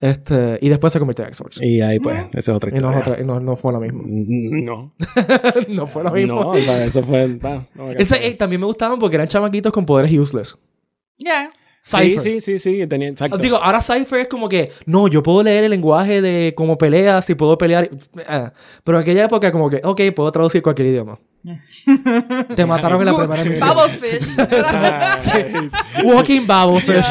[0.00, 1.64] Este, y después se convirtió en X-Force.
[1.66, 2.98] Y ahí, pues, esa es otra Y no, historia.
[2.98, 4.02] otra- y no, no fue lo mismo.
[4.06, 4.94] No.
[5.68, 6.40] no fue lo mismo.
[6.40, 7.38] No, o sea, eso fue...
[7.42, 10.58] ah, no, Ese, eh, también me gustaban porque eran chamaquitos con poderes useless.
[11.18, 11.48] Ya.
[11.80, 12.20] sí, Cypher.
[12.20, 12.86] sí, sí, sí.
[12.86, 13.38] Tenía, exacto.
[13.38, 17.28] Digo, ahora Cypher es como que, no, yo puedo leer el lenguaje de cómo peleas
[17.30, 17.88] y puedo pelear.
[18.28, 18.52] ah.
[18.84, 21.18] Pero en aquella época, como que, ok, puedo traducir cualquier idioma.
[22.56, 23.68] Te mataron en la primera misión.
[23.70, 24.36] Bubblefish.
[26.04, 27.06] Walking Babblefish.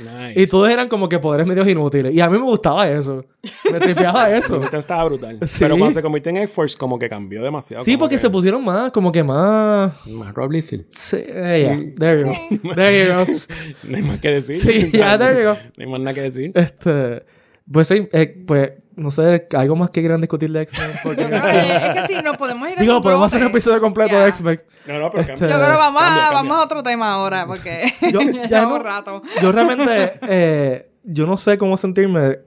[0.00, 0.40] nice.
[0.42, 2.14] Y todos eran como que poderes medios inútiles.
[2.14, 3.24] Y a mí me gustaba eso.
[3.72, 4.62] Me tripeaba eso.
[4.72, 5.38] Estaba brutal.
[5.46, 5.58] Sí.
[5.60, 7.82] Pero cuando se convirtió en X-Force, como que cambió demasiado.
[7.82, 10.06] Sí, porque que- se pusieron más, como que más.
[10.08, 10.86] Más Rob Liefeld.
[10.92, 11.94] Sí, eh, yeah.
[11.98, 12.26] There you
[12.62, 12.74] go.
[12.74, 13.26] There you go.
[13.88, 14.56] No hay más que decir.
[14.60, 15.54] Sí, ya, there you go.
[15.76, 16.52] No hay más nada que decir.
[16.54, 17.22] Este.
[17.70, 20.90] Pues sí, eh, pues no sé, algo más que quieran discutir de X-Men.
[21.02, 24.28] porque- es que si nos podemos ir a Digo, podemos hacer un episodio completo de
[24.28, 24.60] X-Men.
[24.86, 25.32] No, no, pero Este-.
[25.48, 26.30] Yo creo que vamos, Cambia, a, cambia.
[26.42, 27.82] vamos a otro tema ahora porque
[28.12, 29.22] Yo, ya no- rato.
[29.40, 32.38] yo realmente, eh, yo no sé cómo sentirme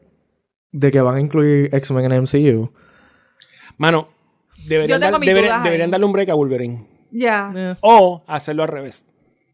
[0.72, 2.72] de que van a incluir X-Men en el MCU.
[3.78, 4.08] Mano,
[4.68, 5.64] deberían, Yo tengo dar- mis deberían- dudas ahí.
[5.66, 6.88] deberían darle un break a Wolverine.
[7.12, 7.52] Ya.
[7.56, 9.06] Eh, O hacerlo al revés.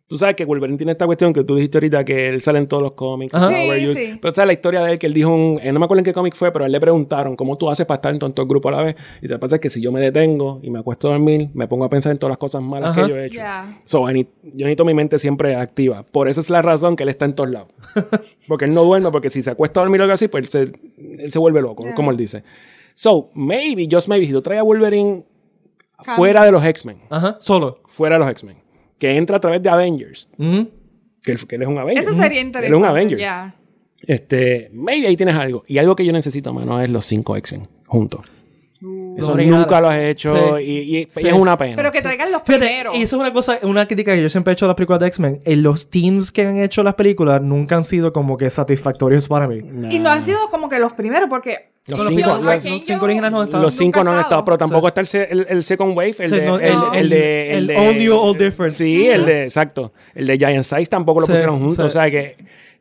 [0.09, 2.67] Tú sabes que Wolverine tiene esta cuestión que tú dijiste ahorita que él sale en
[2.67, 3.35] todos los cómics.
[3.49, 4.17] Sí, sí.
[4.21, 6.05] Pero sabes la historia de él que él dijo, un, eh, no me acuerdo en
[6.05, 8.47] qué cómic fue, pero a él le preguntaron cómo tú haces para estar en tantos
[8.47, 8.95] grupos a la vez.
[9.21, 11.83] Y se pasa que si yo me detengo y me acuesto a dormir, me pongo
[11.83, 13.03] a pensar en todas las cosas malas Ajá.
[13.03, 13.33] que yo he hecho.
[13.35, 13.79] Yeah.
[13.83, 16.03] So, yo necesito mi mente siempre activa.
[16.03, 17.67] Por eso es la razón que él está en todos lados.
[18.47, 20.49] porque él no duerme, porque si se acuesta a dormir o algo así, pues él
[20.49, 21.95] se, él se vuelve loco, Yeah.
[21.95, 22.43] como él dice.
[22.93, 25.25] So, maybe, just maybe, si tú traes a Wolverine
[26.15, 27.75] fuera de los X-Men, Ajá, solo.
[27.87, 28.57] fuera de los X-Men,
[28.99, 32.03] que entra a través de Avengers, que él, que él es un Avenger.
[32.03, 32.75] Eso sería Él interesante.
[32.75, 33.17] es un Avenger.
[33.19, 33.55] ya.
[34.01, 35.63] Este, maybe ahí tienes algo.
[35.67, 38.21] Y algo que yo necesito, mano, es los cinco X-Men juntos.
[39.17, 40.63] Eso nunca lo has hecho Sí.
[40.63, 41.27] y, y- y Sí.
[41.27, 41.75] es una pena.
[41.75, 42.95] Pero que traigan los Fíjate, primeros.
[42.95, 44.99] y eso es una cosa, una crítica que yo siempre he hecho a las películas
[44.99, 45.39] de X-Men.
[45.45, 49.47] En los teams que han hecho las películas nunca han sido como que satisfactorios para
[49.47, 49.57] mí.
[49.63, 49.89] Nah.
[49.91, 53.05] Y no han sido como que los primeros, porque Los Los cinco- los- los cinco
[53.05, 53.63] originales no estaban.
[53.63, 54.43] Los cinco no han estado, estado.
[54.43, 54.93] pero tampoco Sí.
[55.17, 56.41] está el, el, el Second Wave, el Sí, de...
[56.41, 57.53] no, el, el- el de...
[57.53, 58.73] el de- All New, All Different.
[58.73, 59.43] Sí, el de...
[59.43, 59.93] Exacto.
[60.13, 61.75] El de Giant Size tampoco lo Sí, pusieron juntos.
[61.77, 61.81] sí.
[61.83, 62.35] O sea que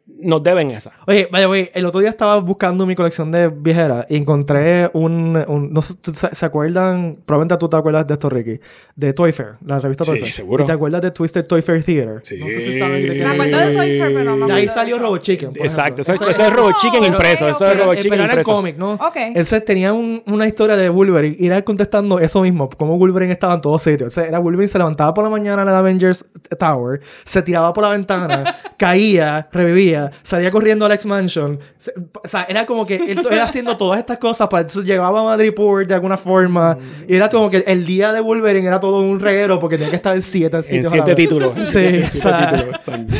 [0.07, 0.92] nos deben esa.
[1.07, 5.37] Oye, vaya, oye, el otro día estaba buscando mi colección de viejeras y encontré un,
[5.49, 7.14] un- no sé, ¿tú ¿se, acuerdan?
[7.27, 8.61] Probablemente tú te acuerdas de esto, Ricky.
[8.95, 10.33] De Toy Fair, la revista Toy Sí, Fair.
[10.33, 10.62] seguro.
[10.62, 12.14] ¿Y te acuerdas de Twisted Toy Fair Theater?
[12.14, 14.53] No sé si saben de qué Me acuerdo de Toy Fair, pero no me De
[14.53, 15.05] ahí salió eso.
[15.05, 15.53] Robot Chicken.
[15.53, 16.03] por Exacto.
[16.03, 17.49] Eso, es- eso es Robot Chicken Pero- impreso.
[17.49, 18.57] Eso es pero- Robot Eh, Chicken pero era el impreso.
[18.57, 18.92] cómic, ¿no?
[18.95, 19.16] Ok.
[19.45, 23.55] Se tenía un- una historia de Wolverine y era contestando eso mismo, cómo Wolverine estaba
[23.55, 24.07] en todos sitios.
[24.07, 26.25] O sea, era Wolverine se levantaba por la mañana en el Avengers
[26.59, 28.45] Tower, se tiraba por la ventana,
[28.79, 31.59] caía, revivía, salía corriendo al X-Mansion.
[31.77, 35.21] Se- O sea, era como que él era haciendo todas estas cosas, para entonces llegaba
[35.21, 36.77] a Madripoor de alguna forma
[37.09, 39.97] y era como que el día de Wolverine era todo un reguero porque tenía que
[39.97, 41.53] estar en siete En siete títulos.
[41.69, 42.69] Sí, En siete títulos.
[42.77, 43.15] exacto.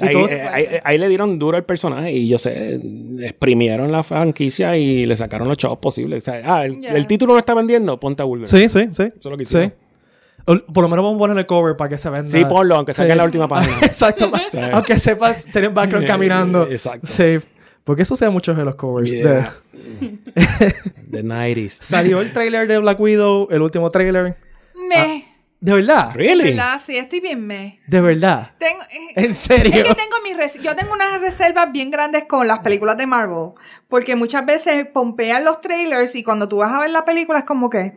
[0.00, 2.80] Y Ahí, todo- eh, ahí- ahí le dieron duro al personaje y yo sé,
[3.20, 6.22] exprimieron la franquicia y le sacaron los chavos posibles.
[6.22, 8.68] O sea, ah, el, título no está vendiendo, ponte a Wolverine.
[8.68, 9.02] Sí, sí, sí.
[9.02, 9.56] Eso es lo que sí.
[9.56, 9.74] hicieron.
[10.44, 12.30] Por lo menos vamos a ponerle cover para que se venda.
[12.32, 13.12] Sí, ponlo, aunque salga Sí.
[13.12, 13.76] en la última página.
[13.82, 14.30] Exacto.
[14.72, 16.66] Aunque sepas tener background caminando.
[16.70, 17.06] exacto.
[17.06, 17.38] Sí.
[17.84, 19.10] Porque eso sea muchos de los covers.
[19.10, 19.54] Yeah.
[19.72, 20.18] De-
[21.10, 21.70] The 90s.
[21.70, 24.36] Salió el trailer de Black Widow, el último trailer.
[24.88, 25.24] Me.
[25.60, 26.12] De verdad.
[26.14, 26.50] Really?
[26.50, 26.80] ¿Verdad?
[26.84, 27.80] Sí, estoy bien me.
[27.86, 28.52] De verdad.
[28.58, 29.72] Tengo, eh, En serio.
[29.74, 33.06] Es que tengo mis res- yo tengo unas reservas bien grandes con las películas de
[33.06, 33.50] Marvel.
[33.88, 37.44] Porque muchas veces pompean los trailers y cuando tú vas a ver la película es
[37.44, 37.94] como que.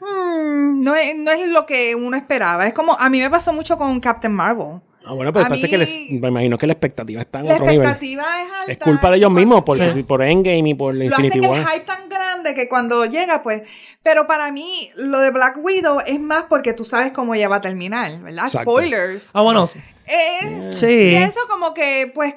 [0.00, 2.66] Mm, no, es, no es lo que uno esperaba.
[2.66, 2.96] Es como.
[2.98, 4.80] A mí me pasó mucho con Captain Marvel.
[5.04, 7.80] Ah, bueno, pues que les, me imagino que la expectativa está en La otro nivel.
[7.86, 8.72] expectativa es alta.
[8.72, 9.90] Es culpa de y ellos mismos, Sí.
[9.94, 11.68] si por Endgame y por Lo Infinity hacen el War.
[11.72, 13.62] hype tan grande que cuando llega, pues.
[14.02, 17.56] Pero para mí, lo de Black Widow es más porque tú sabes cómo ella va
[17.56, 18.44] a terminar, ¿verdad?
[18.44, 18.70] Exacto.
[18.70, 19.30] Spoilers.
[19.32, 19.64] Ah, bueno.
[20.06, 21.08] Eh, Sí.
[21.10, 22.34] Pienso como que, pues.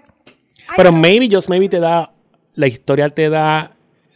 [0.78, 2.14] Pero maybe, just maybe te da,
[2.56, 3.76] la historia te da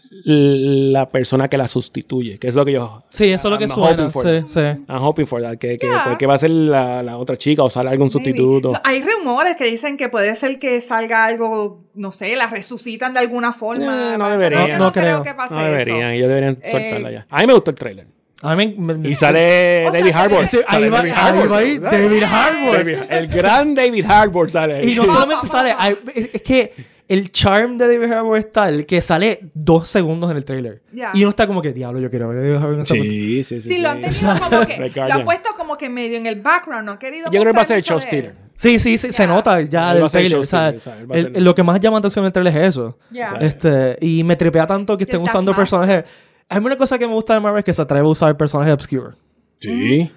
[0.10, 3.04] la persona que la sustituye, que es lo que yo...
[3.10, 3.91] Sí, eso es lo que I'm suena.
[4.08, 4.60] hoping for Sí, sí.
[4.60, 6.04] I'm hoping for that, que, que, Yeah.
[6.10, 8.12] porque va a ser la, la otra chica o sale algún Maybe.
[8.12, 8.72] sustituto.
[8.74, 13.13] No, hay rumores que dicen que puede ser que salga algo, no sé, la resucitan
[13.13, 14.13] de alguna forma.
[14.13, 14.67] Eh, no deberían.
[14.67, 15.24] yo No creo.
[15.24, 16.10] que pase No deberían, eso.
[16.12, 17.28] ellos deberían Eh, soltarla ya.
[17.30, 18.08] A mí me gustó el trailer.
[18.43, 20.48] A mí me- me- Y sale O sea, David que- Harbour.
[20.48, 21.82] Sí, ahí va- David Harbour, va a ir.
[21.82, 22.98] David Harbour.
[23.10, 24.86] El gran David Harbour sale.
[24.86, 25.74] Y no solamente sale,
[26.34, 26.74] es que
[27.08, 30.82] el charm de David Harbour es tal que sale dos segundos en el trailer.
[31.13, 33.43] Y uno está como que, diablo, yo quiero ver a David Harbour en esta Sí,
[33.43, 33.76] sí, sí.
[33.76, 36.86] Sí, lo han tenido como que, lo han puesto como que medio en el background,
[36.86, 38.24] no han querido Yo creo que va a ser el mucho show de él.
[38.24, 38.48] stealer.
[38.56, 40.39] Sí, sí, sí, se nota ya del trailer.
[40.39, 40.74] O sea,
[41.12, 42.98] el- lo que más llama atención del trailer es eso.
[43.39, 46.06] Este, y me tripea tanto que estén el usando personajes.
[46.50, 48.36] A mí una cosa que me gusta de Marvel es que se atreve a usar
[48.36, 49.15] personajes obscure.
[49.60, 50.10] Sí.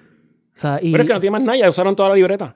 [0.55, 0.91] O sea, y...
[0.93, 2.55] Pero es que no tiene más nada, ya usaron toda la libreta.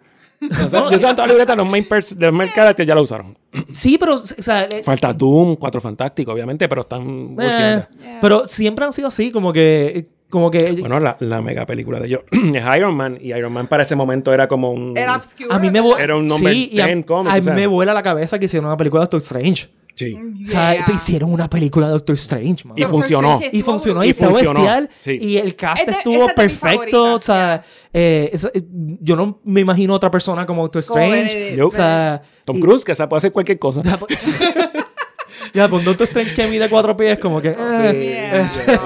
[0.65, 3.37] O sea, usaron toda la libreta, los main, pers- los main characters ya la usaron.
[3.73, 7.37] Sí, pero, o sea, eh, Falta Doom, Cuatro Fantásticos, obviamente, pero están...
[7.41, 7.85] eh,
[8.21, 12.07] pero siempre han sido así, como que, como que Bueno, la, la mega película de
[12.07, 14.97] ellos es Iron Man, y Iron Man para ese momento era como un...
[14.97, 15.49] Era obscure.
[15.51, 17.55] a mí me Era un number sí, y a, 10 cómic, a o mí sea.
[17.55, 19.69] me vuela la cabeza que hicieron una película de Doctor Strange.
[19.95, 20.17] Sí.
[20.17, 22.77] O sea, te hicieron una película de Doctor Strange, man.
[22.77, 23.33] Y Doctor funcionó.
[23.35, 24.91] Strange Y funcionó y Y fue funcionó, bestial.
[24.99, 25.19] sí.
[25.21, 27.15] Y el cast Es de- estuvo perfecto.
[27.15, 28.63] o sea, eh, eh,
[29.01, 31.35] yo no me imagino otra persona como Doctor Como Strange.
[31.37, 31.63] Benedict.
[31.63, 33.83] o sea, Tom Cruise, que se puede hacer cualquier cosa.
[33.83, 34.21] Ya, pues,
[35.55, 37.55] ya, pues un Doctor Strange que mide cuatro pies, como que.
[37.57, 38.49] eh.
[38.67, 38.77] Yeah,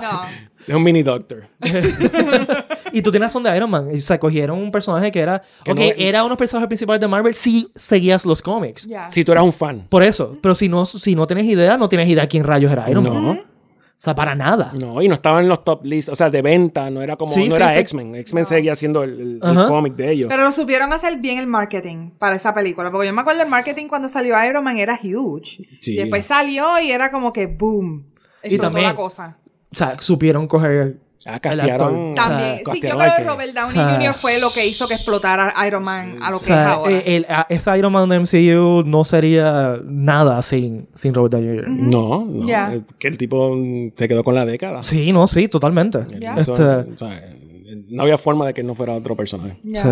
[0.12, 0.41] no.
[0.66, 1.44] Es un mini doctor.
[2.94, 3.88] Y tú tienes razón de Iron Man.
[3.90, 5.42] O sea, cogieron un personaje que era.
[5.64, 8.86] Que ok, no- era uno de los personajes principales de Marvel si seguías los cómics.
[8.86, 9.10] Ya.
[9.10, 9.86] Si tú eras un fan.
[9.88, 10.36] Por eso.
[10.42, 13.14] Pero si no, si no tienes idea, no tienes idea quién rayos era Iron Man.
[13.24, 13.30] No.
[13.32, 14.72] O sea, para nada.
[14.74, 17.32] No, y no estaba en los top lists, o sea, de venta, no era como,
[17.32, 17.78] Sí, no sí, era sí.
[17.78, 18.16] X-Men.
[18.16, 19.68] X-Men seguía siendo el, el- el Ajá.
[19.68, 20.28] cómic de ellos.
[20.28, 22.90] Pero lo supieron hacer bien el marketing para esa película.
[22.90, 25.66] Porque yo me acuerdo el marketing cuando salió Iron Man era huge.
[25.80, 25.92] Sí.
[25.92, 28.04] Y después salió y era como que boom.
[28.44, 29.38] Y también- la cosa.
[29.72, 32.08] O sea, supieron coger Ah, El castearon.
[32.10, 32.14] actor.
[32.16, 32.58] También.
[32.66, 34.14] O sí, yo creo que Robert Downey o sea, Jr.
[34.14, 36.92] fue lo que hizo que explotara Iron Man a lo O que es sea, ahora.
[36.96, 41.58] eh, el- a- ese Iron Man de MCU no sería nada sin, sin Robert Downey
[41.60, 41.68] Jr.
[41.68, 42.48] No, no.
[42.72, 44.82] Eh, Que el tipo mm, se quedó con la década.
[44.82, 46.00] Sí, no, sí, totalmente.
[46.18, 46.34] Ya.
[46.34, 49.60] Eso, Este, o sea, eh, no había forma de que no fuera otro personaje.
[49.74, 49.88] Sí.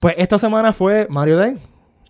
[0.00, 1.56] Pues esta semana fue Mario Day.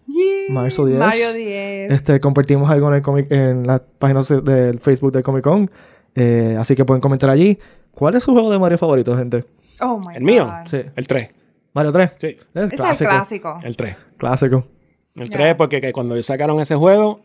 [0.07, 0.55] Yeah.
[0.55, 0.99] Marzo 10.
[0.99, 1.93] Mario 10.
[1.93, 5.71] Este, compartimos algo en, el comic, en la página del Facebook del Comic Con.
[6.15, 7.59] Eh, así que pueden comentar allí.
[7.95, 9.45] ¿Cuál es su juego de Mario favorito, gente?
[9.81, 10.47] Oh my ¿El mío?
[10.47, 10.67] God.
[10.67, 10.83] Sí.
[10.97, 11.29] El 3.
[11.75, 12.11] Mario 3.
[12.21, 12.37] Sí.
[12.55, 13.61] El Ese es el clásico.
[13.63, 13.97] El 3.
[14.19, 14.65] Clásico.
[15.17, 15.37] El Ya.
[15.37, 17.21] 3 porque que cuando sacaron ese juego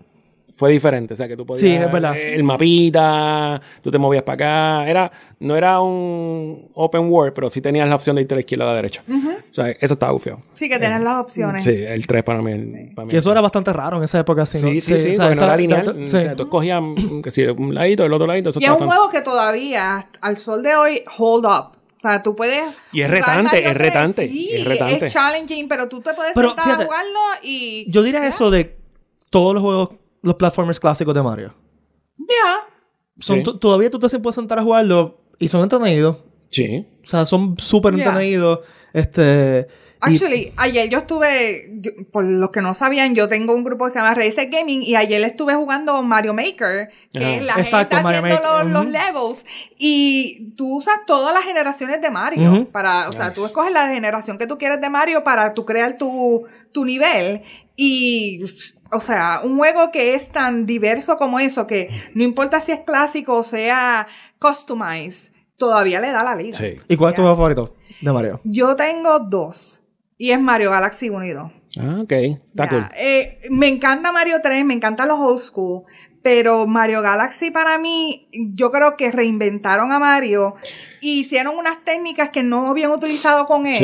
[0.58, 1.14] fue diferente.
[1.14, 1.62] O sea, que tú podías...
[1.62, 2.18] Sí, es verdad.
[2.18, 4.34] El mapita, tú te movías para
[4.82, 4.90] acá.
[4.90, 8.42] Era, no era un open world, pero sí tenías la opción de irte a la
[8.42, 9.04] izquierda o a la derecha.
[9.08, 10.42] O sea, eso estaba bufeado.
[10.56, 11.64] Sí, que tienes las opciones.
[11.64, 12.52] Sí, el 3 para mí.
[12.52, 13.12] el- para mí.
[13.12, 14.46] Que eso era bastante raro en esa época.
[14.46, 14.72] Sí, Sí, ¿no?
[14.72, 15.84] sí, sí, o sea, porque no esa- era lineal.
[15.84, 16.22] tanto- O sí.
[16.22, 18.50] sea, tú escogías mm, que si un ladito, el otro ladito.
[18.50, 21.78] Eso Y es un tan- juego que todavía, al sol de hoy, hold up.
[21.98, 22.64] O sea, tú puedes.
[22.92, 25.06] Y es retante, es 3, retante, Sí, es retante.
[25.08, 27.86] es challenging, pero tú te puedes Pero, sentar fíjate, a jugarlo y.
[27.90, 28.78] Yo diría eso de
[29.32, 29.90] todos los juegos,
[30.28, 31.54] los platformers clásicos de Mario.
[32.18, 32.68] Ya.
[33.20, 33.44] Sí.
[33.44, 36.18] t- todavía tú te puedes sentar a jugarlo y son entretenidos.
[36.50, 36.88] Sí.
[37.04, 38.06] O sea, son súper Yeah.
[38.08, 38.60] entretenidos.
[38.94, 39.68] Este.
[39.70, 43.86] y- Actually, ayer yo estuve, yo- por los que no sabían, yo tengo un grupo
[43.86, 47.36] que se llama Racer Gaming y ayer estuve jugando Mario Maker, que Ah.
[47.36, 49.46] es la Exacto, gente Mario haciendo los, levels
[49.78, 54.38] y tú usas todas las generaciones de Mario para, o sea, tú escoges la generación
[54.38, 57.42] que tú quieres de Mario para tú crear tu, tu nivel
[57.76, 58.44] y,
[58.92, 62.82] o sea, un juego que es tan diverso como eso que no importa si es
[62.82, 64.08] clásico o sea
[64.40, 66.58] customized, todavía le da la liga.
[66.58, 66.76] Sí.
[66.88, 68.40] ¿Y cuál es tu juego favorito de Mario?
[68.44, 69.84] Yo tengo dos.
[70.18, 71.52] Y es Mario Galaxy 1 y 2.
[71.80, 72.12] Ah, ok.
[72.12, 72.86] Está cool.
[72.96, 75.84] eh, me encanta Mario 3, me encantan los old school.
[76.24, 80.56] Pero Mario Galaxy para mí, yo creo que reinventaron a Mario
[81.00, 83.78] y hicieron unas técnicas que no habían utilizado con él.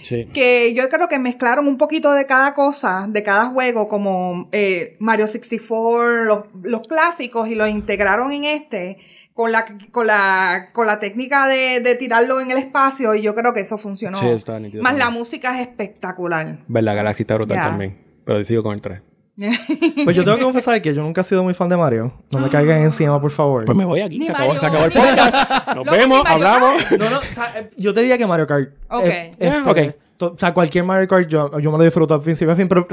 [0.00, 0.26] Sí, sí.
[0.32, 4.96] Que yo creo que mezclaron un poquito de cada cosa, de cada juego, como eh,
[5.00, 8.96] Mario 64, los, los clásicos, y los integraron en este
[9.34, 13.34] con la, con la, con la técnica de, de tirarlo en el espacio, y yo
[13.34, 14.16] creo que eso funcionó.
[14.16, 16.58] Sí, está nítido Más la música es espectacular.
[16.68, 17.98] Verdad, Galaxy está brutal también.
[18.24, 19.00] Pero sigo con el 3.
[20.04, 22.12] Pues yo tengo que confesar que yo nunca he sido muy fan de Mario.
[22.32, 23.64] No me caigan encima, por favor.
[23.64, 24.18] Pues me voy aquí.
[24.18, 25.66] Ni Se acabó, Mario, se acabó el podcast.
[25.76, 26.90] Nos No, vemos, hablamos.
[26.98, 28.74] No, no, o sea, eh, yo te diría que Mario Kart.
[28.90, 29.04] Ok.
[29.06, 29.94] Eh, Yeah, este, ok.
[30.18, 32.68] to- O sea, cualquier Mario Kart yo, yo me lo disfruto al principio a fin,
[32.68, 32.86] pero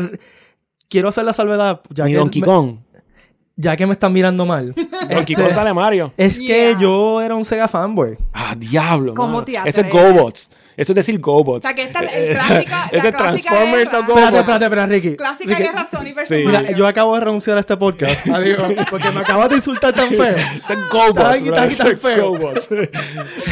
[0.89, 2.77] quiero hacer la salvedad, ya Ni que, Donkey me, Kong.
[3.57, 4.73] Ya que me están mirando mal.
[4.73, 6.13] Donkey Este, Kong sale Mario.
[6.15, 6.79] Es que Yeah.
[6.79, 8.15] yo era un Sega fanboy.
[8.33, 9.13] Ah, diablo.
[9.15, 9.45] ¿Cómo mano.
[9.45, 10.13] te Ese es atreves?
[10.13, 10.51] GoBots.
[10.77, 11.65] Eso es decir GoBots.
[11.65, 13.97] O sea, que esta el Eh, clásica- la Ese clásica Transformers guerra.
[13.97, 14.37] o Espérate, GoBots.
[14.37, 15.15] espérate, espérate, Ricky.
[15.17, 16.35] Clásica Ricky, guerra Sony versus Sí.
[16.45, 16.77] Mira, Mario.
[16.77, 18.27] yo acabo de renunciar a este podcast.
[18.33, 20.35] Adiós, porque me acabas de insultar tan feo.
[20.37, 21.13] Ese es GoBots.
[21.43, 21.55] Bro.
[21.57, 22.29] Ese está es feo.
[22.29, 22.69] GoBots.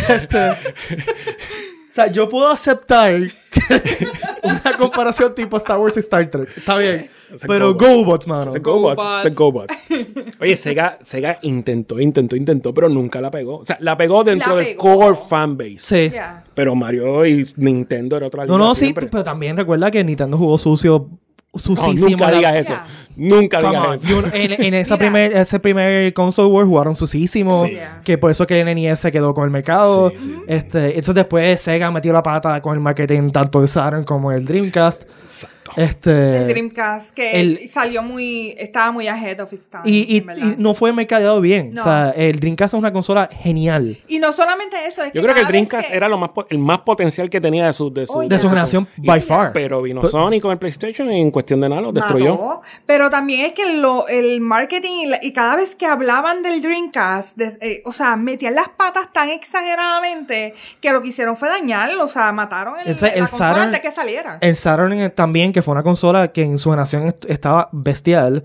[0.07, 4.07] Este, o sea, yo puedo aceptar que
[4.45, 6.49] una comparación tipo Star Wars y Star Trek.
[6.55, 7.09] Está bien.
[7.47, 8.27] Pero GoBots.
[8.27, 8.51] Mano.
[8.61, 9.03] GoBots.
[9.35, 9.81] GoBots.
[10.39, 13.57] Oye, Sega, Sega intentó, intentó, intentó, pero nunca la pegó.
[13.59, 14.97] O sea, la pegó dentro La del pegó.
[14.97, 15.79] core fanbase.
[15.79, 16.09] Sí.
[16.13, 16.43] Ya.
[16.53, 19.07] Pero Mario y Nintendo era otra No, liga no, sí, siempre.
[19.07, 21.09] pero también recuerda que Nintendo jugó sucio,
[21.53, 22.09] No, sucísimo.
[22.09, 22.73] nunca la- digas eso.
[22.73, 22.85] Ya.
[23.15, 24.23] Nunca digas eso.
[24.33, 27.63] En, en esa primer, ese primer console war jugaron sucísimo.
[27.65, 27.77] Sí.
[28.03, 30.09] Que por eso que el NES se quedó con el mercado.
[30.11, 30.45] Sí, sí, sí.
[30.47, 34.45] Este, entonces después Sega metió la pata con el marketing tanto de Saturn como el
[34.45, 35.03] Dreamcast.
[35.23, 35.55] Exacto.
[35.77, 39.81] Este, El Dreamcast, que el- salió muy, estaba muy ahead of its time.
[39.85, 40.23] y,
[40.59, 41.73] no fue mercadeado bien.
[41.73, 41.81] No.
[41.81, 43.97] O sea, el Dreamcast es una consola genial.
[44.07, 46.29] Y no solamente eso, es que Yo creo que el Dreamcast que- era lo más
[46.31, 49.21] po- el más potencial que tenía de su, de su, De su generación, Y- by
[49.21, 49.53] far.
[49.53, 52.31] Pero vino Sony con el PlayStation y en cuestión de nada lo destruyó.
[52.33, 52.61] mató.
[52.85, 56.61] Pero también es que lo, el marketing y, la- y cada vez que hablaban del
[56.61, 61.49] Dreamcast, de- eh, o sea, metían las patas tan exageradamente que lo que hicieron fue
[61.49, 64.37] dañarlo, o sea, mataron el, la el consola Saturn- antes que saliera.
[64.41, 68.43] El Saturn también, que fue una consola que en su generación est- estaba bestial.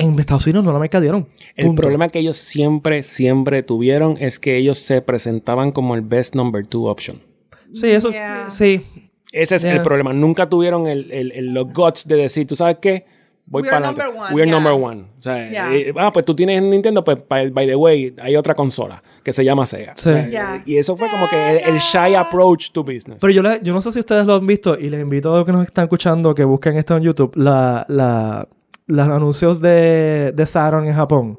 [0.00, 1.26] En Estados Unidos no la mercadearon.
[1.56, 1.82] El Punto.
[1.82, 6.64] problema que ellos siempre, siempre tuvieron es que ellos se presentaban como el best number
[6.64, 7.20] two option.
[7.74, 8.10] Sí, eso.
[8.12, 8.46] Yeah.
[8.48, 8.80] Sí.
[9.32, 9.72] Ese es Yeah.
[9.74, 10.12] el problema.
[10.12, 13.06] Nunca tuvieron el, el- el- los guts de decir, ¿tú sabes qué?
[13.50, 14.04] Voy We para are adelante.
[14.04, 15.06] number one, We are number one.
[15.18, 15.74] O sea, Yeah.
[15.74, 19.32] eh, ah, pues tú tienes Nintendo, pues by, by the way, hay otra consola que
[19.32, 19.94] se llama Sega.
[19.96, 20.10] Sí.
[20.30, 20.62] Yeah.
[20.66, 23.18] Y eso fue como que el, el shy approach to business.
[23.20, 25.38] Pero yo, le- yo no sé si ustedes lo han visto y les invito a
[25.38, 27.32] los que nos están escuchando que busquen esto en YouTube.
[27.36, 28.46] La, la,
[28.86, 31.38] los anuncios de, de Saturn en Japón.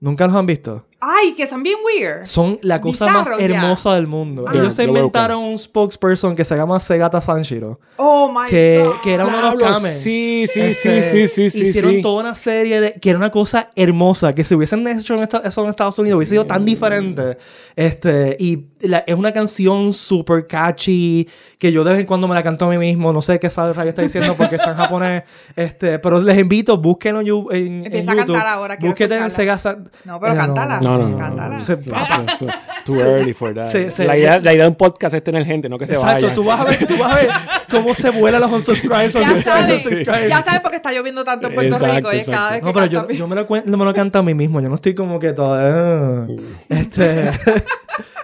[0.00, 0.84] ¿Nunca los han visto?
[1.08, 2.24] Ay, que son bien weird.
[2.24, 4.44] Son la cosa Bizarros, más hermosa del mundo.
[4.48, 4.52] Ah.
[4.54, 7.78] Ellos se inventaron un spokesperson que se llama Segata Sanshiro.
[7.96, 8.94] Oh my Que, God.
[9.04, 9.92] que era uno de los kamen.
[9.92, 11.66] Sí, sí, Este, sí, sí, sí, sí.
[11.68, 12.02] Hicieron sí.
[12.02, 12.92] toda una serie de...
[12.94, 14.34] Que era una cosa hermosa.
[14.34, 17.38] Que si hubiesen hecho en esta- eso en Estados Unidos hubiese sido tan diferente.
[17.76, 18.36] Este...
[18.40, 22.42] Y la- es una canción super catchy que yo de vez en cuando me la
[22.42, 23.12] canto a mí mismo.
[23.12, 25.22] No sé qué sabe rayo está diciendo porque está en japonés.
[25.56, 28.34] Este, pero les invito, búsquenlo en, en, en Empieza a YouTube.
[28.36, 29.30] cantar ahora, Búsquete en.
[29.30, 29.58] Sega.
[29.58, 30.80] Sa- No, pero Eh, cántala.
[30.80, 31.18] No, no, no.
[31.18, 31.60] Cántala.
[31.60, 31.76] Se-
[32.84, 33.64] Too early for that.
[33.64, 36.22] Se- la, idea, la idea de un podcast es tener gente, no que se Exacto,
[36.22, 36.34] vaya.
[36.34, 37.30] tú vas a ver, tú vas a ver
[37.70, 40.28] cómo se vuelan los unsubscribes, Ya saben, unsubscribes.
[40.28, 42.10] ya saben porque está lloviendo tanto en Puerto Exacto, Rico.
[42.12, 42.32] exacto.
[42.32, 43.46] cada vez que No, pero yo, yo me, lo
[43.78, 44.60] me lo canto a mí mismo.
[44.60, 46.26] Yo no estoy como que todavía.
[46.68, 47.30] Este.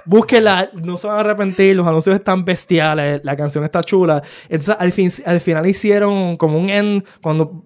[0.04, 1.76] Búsquela, no se van a arrepentir.
[1.76, 3.20] Los anuncios están bestiales.
[3.24, 4.22] La canción está chula.
[4.48, 7.04] Entonces, al, fin, al final hicieron como un end.
[7.22, 7.62] Cuando,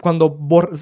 [0.00, 0.36] cuando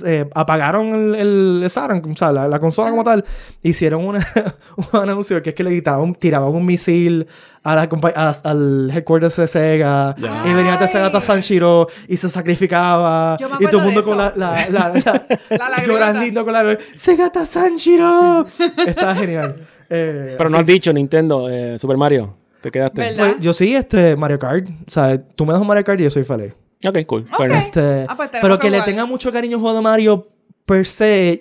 [0.05, 3.25] eh, apagaron el, el, Saturn, o sea, la, la consola como tal,
[3.63, 4.27] hicieron una,
[4.93, 7.27] un anuncio que es que le tiraban, tiraban un misil
[7.63, 7.83] a la
[8.15, 10.15] a- al headquarters de Sega.
[10.19, 13.37] Y venía Tetsuya Sanshiro y se sacrificaba.
[13.61, 14.93] Y todo el mundo de con la, la, la,
[15.51, 18.47] la- llorando con la Segata Sanshiro.
[18.87, 19.57] Está genial.
[19.91, 22.35] Eh, Pero no has dicho Nintendo, eh, Super Mario.
[22.61, 23.01] Te quedaste.
[23.01, 23.31] ¿Verdad?
[23.33, 24.69] pues, yo sí, este, Mario Kart.
[24.69, 26.53] O sea, tú me das un Mario Kart y yo soy feliz.
[26.87, 27.25] Ok, cool.
[27.51, 30.29] Este, Ah, pues pero que que le tenga mucho cariño a un juego de Mario
[30.65, 31.41] per se,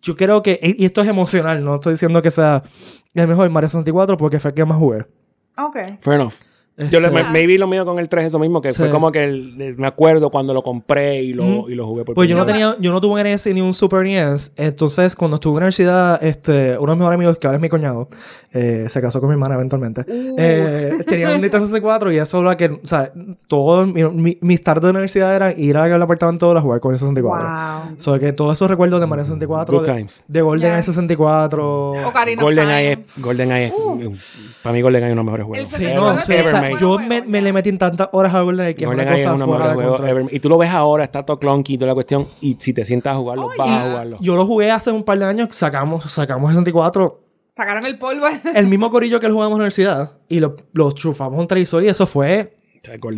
[0.00, 2.62] yo creo que, y esto es emocional, no estoy diciendo que sea
[3.14, 5.04] el mejor Mario 64 porque fue el que más jugué.
[5.58, 5.76] Ok.
[6.00, 6.32] fair enough.
[6.90, 9.22] Yo le, Este, maybe lo mío con el 3 eso mismo, que fue como que
[9.24, 12.34] el- el- me acuerdo cuando lo compré y lo, y lo jugué por Pues yo
[12.36, 14.52] no tenía, yo no tuve un NES ni un Super NES.
[14.56, 17.62] Entonces, cuando estuve en la universidad, este, uno de mis mejores amigos, que ahora es
[17.62, 18.08] mi cuñado,
[18.54, 20.02] eh, se casó con mi hermana eventualmente.
[20.06, 20.36] Uh.
[20.38, 23.12] eh, tenía un Nintendo 64 y eso era que, o sea,
[23.46, 26.98] todo mi- mi- mis tardes de universidad eran ir al apartamento a jugar con el
[26.98, 27.48] 64.
[27.48, 27.94] Wow.
[27.96, 30.24] So que todos esos recuerdos de Mario 64, Good de, times.
[30.28, 30.82] de GoldenEye Yeah.
[30.82, 31.90] 64.
[32.08, 32.92] Ocarina Time.
[32.92, 33.74] es, GoldenEye es-
[34.62, 35.70] para mí GoldenEye es uno de los mejores juegos.
[35.70, 38.74] Sí, no, sí, o sea, yo me, me le metí en tantas horas a GoldenEye
[38.74, 40.18] que es una cosa uno de los fuera de mejores juegos control.
[40.24, 40.34] ever.
[40.34, 42.28] Y tú lo ves ahora, está todo clunky y toda la cuestión.
[42.40, 43.90] Y si te sientas a jugarlo, Oh, vas a yeah.
[43.90, 44.16] jugarlo.
[44.20, 47.21] Yo lo jugué hace un par de años, sacamos, sacamos el 64
[47.56, 48.26] Sacaron el polvo.
[48.54, 51.82] el mismo corillo que lo jugamos en la universidad y lo, lo chufamos un televisor
[51.84, 52.56] y eso fue.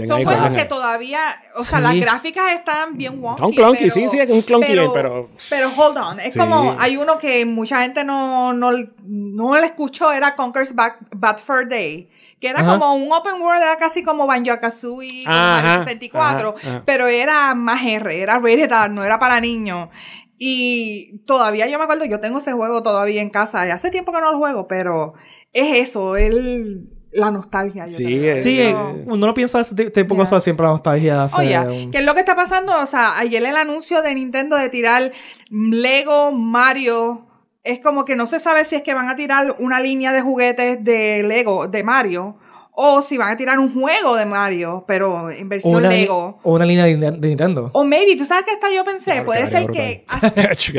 [0.07, 1.21] Son juegos que todavía,
[1.57, 1.85] o sea, Sí.
[1.85, 3.39] las gráficas están bien wonky.
[3.41, 6.39] Son clunky, pero- sí, sí, es un clunky game, pero- Pero hold on, es Sí.
[6.39, 8.73] como, hay uno que mucha gente no, no,
[9.07, 12.11] no le escuchó, era Conker's Bad, Bad Fur Day.
[12.41, 12.73] Que era Ajá.
[12.79, 16.83] como un open world, era casi como Banjo-Kazooie, como Ajá, Mario 64, ajá, ajá.
[16.85, 19.89] pero era más R, era rated R, no era para niños.
[20.39, 24.13] Y todavía yo me acuerdo, yo tengo ese juego todavía en casa, y hace tiempo
[24.13, 25.15] que no lo juego, pero
[25.53, 27.87] es eso, el, la nostalgia.
[27.87, 28.37] yo Sí, creo.
[28.37, 28.75] Eh, Sí,
[29.07, 30.17] uno lo piensa ese tipo de Yeah.
[30.17, 32.77] cosas, siempre la nostalgia hace Oye, un- ¿qué es lo que está pasando?
[32.83, 35.13] O sea, ayer el anuncio de Nintendo de tirar
[35.51, 37.27] Lego Mario.
[37.63, 40.21] Es como que no se sabe si es que van a tirar una línea de
[40.21, 42.37] juguetes de Lego, de Mario,
[42.77, 46.41] o si van a tirar un juego de Mario, pero en versión una, Lego.
[46.43, 47.71] o una línea de, de Nintendo.
[47.73, 49.13] O maybe, ¿tú sabes qué hasta yo pensé?
[49.13, 50.05] Claro, Puede ser que...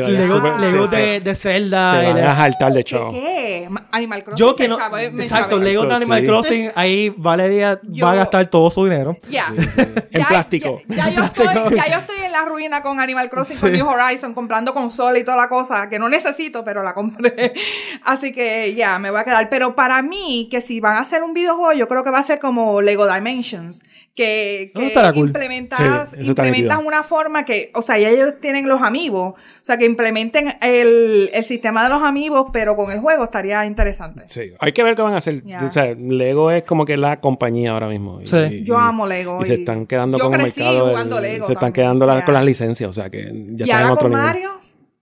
[0.06, 1.92] Lego, súper- Lego se- de, de Zelda.
[2.00, 3.10] Se van de- a jaltar de show.
[3.10, 3.66] qué?
[3.70, 4.46] Ma- Animal Crossing.
[4.46, 4.78] Yo que no.
[4.98, 5.58] Exacto.
[5.58, 6.26] Lego de Animal sí.
[6.26, 9.16] Crossing, ahí Valeria Yo- va a gastar todo su dinero.
[9.30, 9.46] Ya.
[9.56, 10.78] En Ya- plástico.
[10.88, 13.72] Ya, ya yo estoy, ya yo estoy en la ruina con Animal Crossing, con.
[13.72, 17.54] New Horizon, comprando consola y toda la cosa, que no necesito, pero la compré.
[18.04, 19.48] Así que ya, me voy a quedar.
[19.48, 22.22] Pero para mí, que si van a hacer un videojuego, yo creo que va a
[22.22, 23.82] ser como Lego Dimensions.
[24.16, 25.26] Que, que cool.
[25.26, 29.34] implementas, Sí, implementas una forma que, o sea, ya ellos tienen los amigos.
[29.34, 33.66] O sea, que implementen el, el sistema de los amigos, pero con el juego estaría
[33.66, 34.22] interesante.
[34.28, 35.42] Sí, hay que ver qué van a hacer.
[35.62, 38.22] O sea, Lego es como que la compañía ahora mismo.
[38.22, 38.36] Y- Sí.
[38.50, 39.42] y- Yo amo Lego.
[39.42, 40.84] Y se están quedando yo con el crecí mercado.
[40.86, 42.88] del- jugando Lego se están también, quedando la- con las licencias.
[42.88, 44.24] O sea, que ya y están en otro con nivel.
[44.24, 44.50] Mario.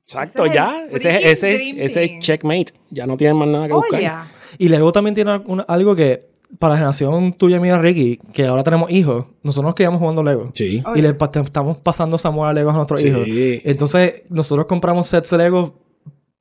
[0.06, 0.76] Exacto, ese ya.
[0.90, 2.72] el Ese, ese, ese checkmate.
[2.90, 4.00] Ya no tienen más nada que Oh, buscar.
[4.00, 4.28] yeah.
[4.58, 8.46] Y Lego también tiene una- algo que, para la generación tuya y mía, Ricky, que
[8.46, 10.50] ahora tenemos hijos, nosotros nos quedamos jugando Lego.
[10.54, 10.82] Sí.
[10.94, 13.08] Y le pa- estamos pasando ese amor a Lego a nuestros Sí.
[13.08, 13.26] hijos.
[13.64, 15.74] Entonces, nosotros compramos sets de Lego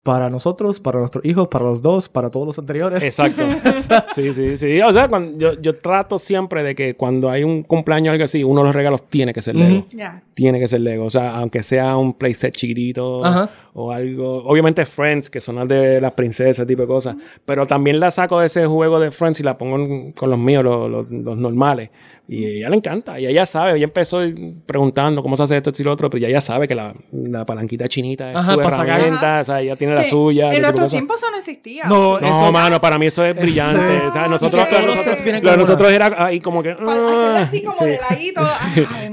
[0.04, 3.02] para nosotros, para nuestros hijos, para los dos, para todos los anteriores.
[3.02, 3.42] Exacto.
[4.14, 4.82] sí, sí, sí.
[4.82, 8.26] O sea, cuando, yo, yo trato siempre de que cuando hay un cumpleaños o algo
[8.26, 9.78] así, uno de los regalos tiene que ser Lego.
[9.80, 9.88] Ujú.
[9.98, 10.22] Ya.
[10.34, 11.06] Tiene que ser Lego.
[11.06, 13.50] O sea, aunque sea un playset chiquitito Ajá.
[13.74, 14.44] O algo.
[14.46, 17.16] Obviamente Friends, que son las de las princesas, tipo de cosas.
[17.46, 20.40] Pero también la saco de ese juego de Friends y la pongo en- con los
[20.40, 21.90] míos, los, los- los normales.
[22.26, 23.20] Y ella le encanta.
[23.20, 23.76] Y ella sabe.
[23.76, 24.22] Ella empezó
[24.66, 26.10] preguntando cómo se hace esto, esto y lo otro.
[26.10, 29.42] Pero ya ella sabe que la, la palanquita chinita es Ajá, tu herramienta.
[29.42, 30.54] O sea, ella tiene la suya.
[30.54, 30.92] En cosas.
[30.92, 31.84] tiempos eso no existía.
[31.84, 33.82] No, No, Eso- mano, para mí eso es brillante.
[34.00, 34.06] Sí.
[34.08, 36.72] O sea, nosotros, lo nosotros, lo de con nosotros era ahí como que.
[36.72, 37.86] Hacerlo así ah, como sí.
[37.88, 38.42] de ladito.
[38.96, 39.12] Ay.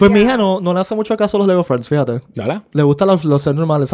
[0.00, 2.20] Pues mi hija no, no le hace mucho caso a los Lego Friends, fíjate.
[2.34, 2.62] ¿Verdad?
[2.72, 3.90] Le gustan los, los normales,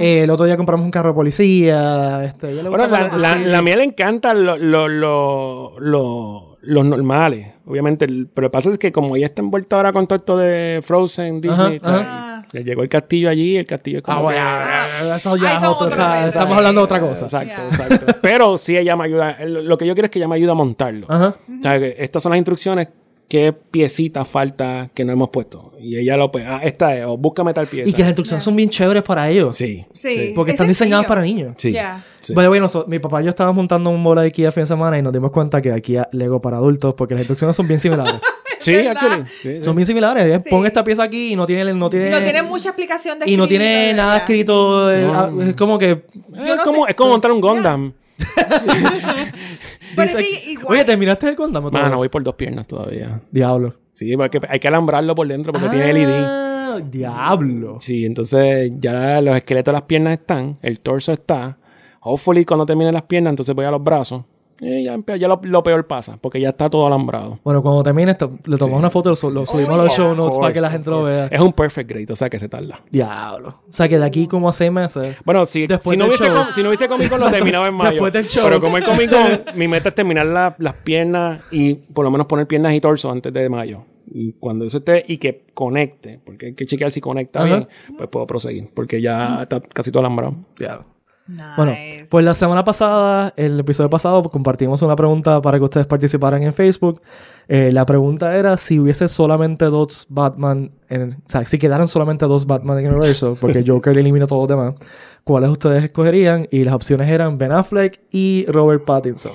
[0.00, 2.24] Eh, el otro día compramos un carro de policía.
[2.24, 6.84] Este, a ella le Bueno, la, la, mía le encantan lo- lo- lo- lo- los
[6.84, 8.06] normales, obviamente.
[8.06, 10.80] pero lo que pasa es que como ella está envuelta ahora con todo esto de
[10.82, 12.00] Frozen, Disney, Ajá, ¿sabes?
[12.06, 12.26] ajá.
[12.52, 15.52] Le llegó el castillo allí, el castillo es como Ah, bueno, que- eso ya Ah,
[15.56, 16.28] es eso otro, otro o sea, evento.
[16.28, 17.24] estamos hablando de otra cosa.
[17.26, 17.64] Exacto, Yeah.
[17.86, 18.14] exacto.
[18.20, 19.36] Pero sí ella me ayuda.
[19.46, 21.06] Lo que yo quiero es que ella me ayude a montarlo.
[21.08, 21.36] Ajá.
[21.58, 22.88] O sea, que estas son las instrucciones.
[23.30, 25.72] ¿Qué piecita falta que no hemos puesto?
[25.80, 27.88] Y ella lo pues, ah, esta es, o búscame tal pieza.
[27.88, 29.54] Y que las instrucciones son bien chéveres para ellos.
[29.56, 29.86] Sí.
[29.94, 30.32] Sí.
[30.34, 31.54] Porque Es están diseñadas para niños.
[31.56, 31.70] Sí.
[31.70, 32.02] Yeah.
[32.18, 32.32] sí.
[32.32, 34.66] Way, noso- mi papá y yo estábamos montando un bola de Ikea el fin de
[34.66, 37.78] semana y nos dimos cuenta que aquí Lego para adultos porque las instrucciones son bien
[37.78, 38.14] similares.
[38.58, 39.24] Sí, actually.
[39.40, 39.64] Sí, sí.
[39.64, 40.26] son bien similares.
[40.26, 40.50] Es, Sí.
[40.50, 41.72] Pon esta pieza aquí y no tiene...
[41.72, 44.92] No tiene, Y no tiene mucha explicación de y no tiene de- nada escrito.
[44.92, 45.14] eh, No.
[45.18, 45.90] ah, Es como que...
[45.92, 46.02] Eh,
[46.34, 47.92] Yo es, no como, sé- es como montar un Gundam.
[49.96, 51.64] Pero dice- es que igual- Oye, ¿terminaste el Gundam?
[51.64, 51.96] o Mano, todavía?
[51.96, 53.20] voy por dos piernas todavía.
[53.30, 53.74] Diablo.
[53.92, 56.08] Sí, porque hay que alambrarlo por dentro porque tiene LED.
[56.10, 57.76] Ah, Diablo.
[57.80, 61.58] Sí, entonces ya los esqueletos de las piernas están, el torso está.
[62.00, 64.24] Hopefully cuando termine las piernas, entonces voy a los brazos.
[64.60, 67.38] Y ya, ya lo, lo peor pasa, porque ya está todo alambrado.
[67.42, 70.14] Bueno, cuando termine esto, le tomamos una foto y lo, lo subimos a los show
[70.14, 71.26] notes para que la gente lo vea.
[71.28, 72.82] Es un perfect grade, o sea que se tarda.
[72.90, 73.60] Diablo.
[73.68, 75.16] O sea, que de aquí como a seis meses...
[75.24, 77.74] Bueno, si, Después si, no hubiese, com- si no hubiese Comic Con, lo terminaba en
[77.76, 77.90] mayo.
[77.92, 78.44] Después del show.
[78.44, 82.10] Pero como el Comic Con, mi meta es terminar la- las piernas y por lo
[82.10, 83.84] menos poner piernas y torso antes de mayo.
[84.12, 87.46] Y cuando eso esté y que conecte, porque hay que chequear si conecta Ajá.
[87.46, 90.34] bien, pues puedo proseguir, porque ya está casi todo alambrado.
[90.58, 90.84] Diablo.
[91.26, 91.44] Nice.
[91.56, 91.76] Bueno,
[92.10, 96.52] pues la semana pasada, el episodio pasado, compartimos una pregunta para que ustedes participaran en
[96.52, 97.00] Facebook.
[97.46, 102.26] Eh, la pregunta era si hubiese solamente dos Batman, en, o sea, si quedaran solamente
[102.26, 104.74] dos Batman en el universo, porque Joker eliminó todos los demás,
[105.22, 106.48] ¿cuáles ustedes escogerían?
[106.50, 109.32] Y las opciones eran Ben Affleck y Robert Pattinson.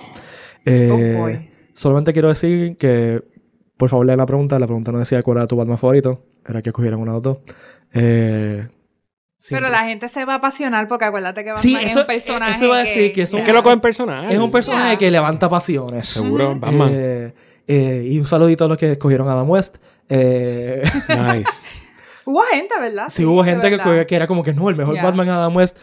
[0.65, 1.49] Eh, Oh, boy.
[1.73, 3.23] solamente quiero decir que,
[3.77, 4.59] por favor, lean la pregunta.
[4.59, 7.23] La pregunta no decía cuál era tu Batman favorito, era que escogieran uno de los
[7.23, 7.38] dos.
[7.93, 8.67] Eh,
[9.49, 12.51] Pero la gente se va a apasionar porque acuérdate que Batman Sí, es un personaje
[12.53, 14.31] eso iba a decir que es un- que lo cogen personal.
[14.31, 16.07] Es un personaje que levanta pasiones.
[16.07, 16.89] Seguro, Batman.
[16.93, 17.33] Eh,
[17.67, 19.77] eh, y un saludito a los que escogieron a Adam West.
[20.09, 21.51] Eh, Nice.
[22.25, 23.05] Hubo gente, ¿verdad?
[23.09, 25.03] sí, hubo gente que, que era como que no, el mejor Ya.
[25.03, 25.77] Batman Adam West.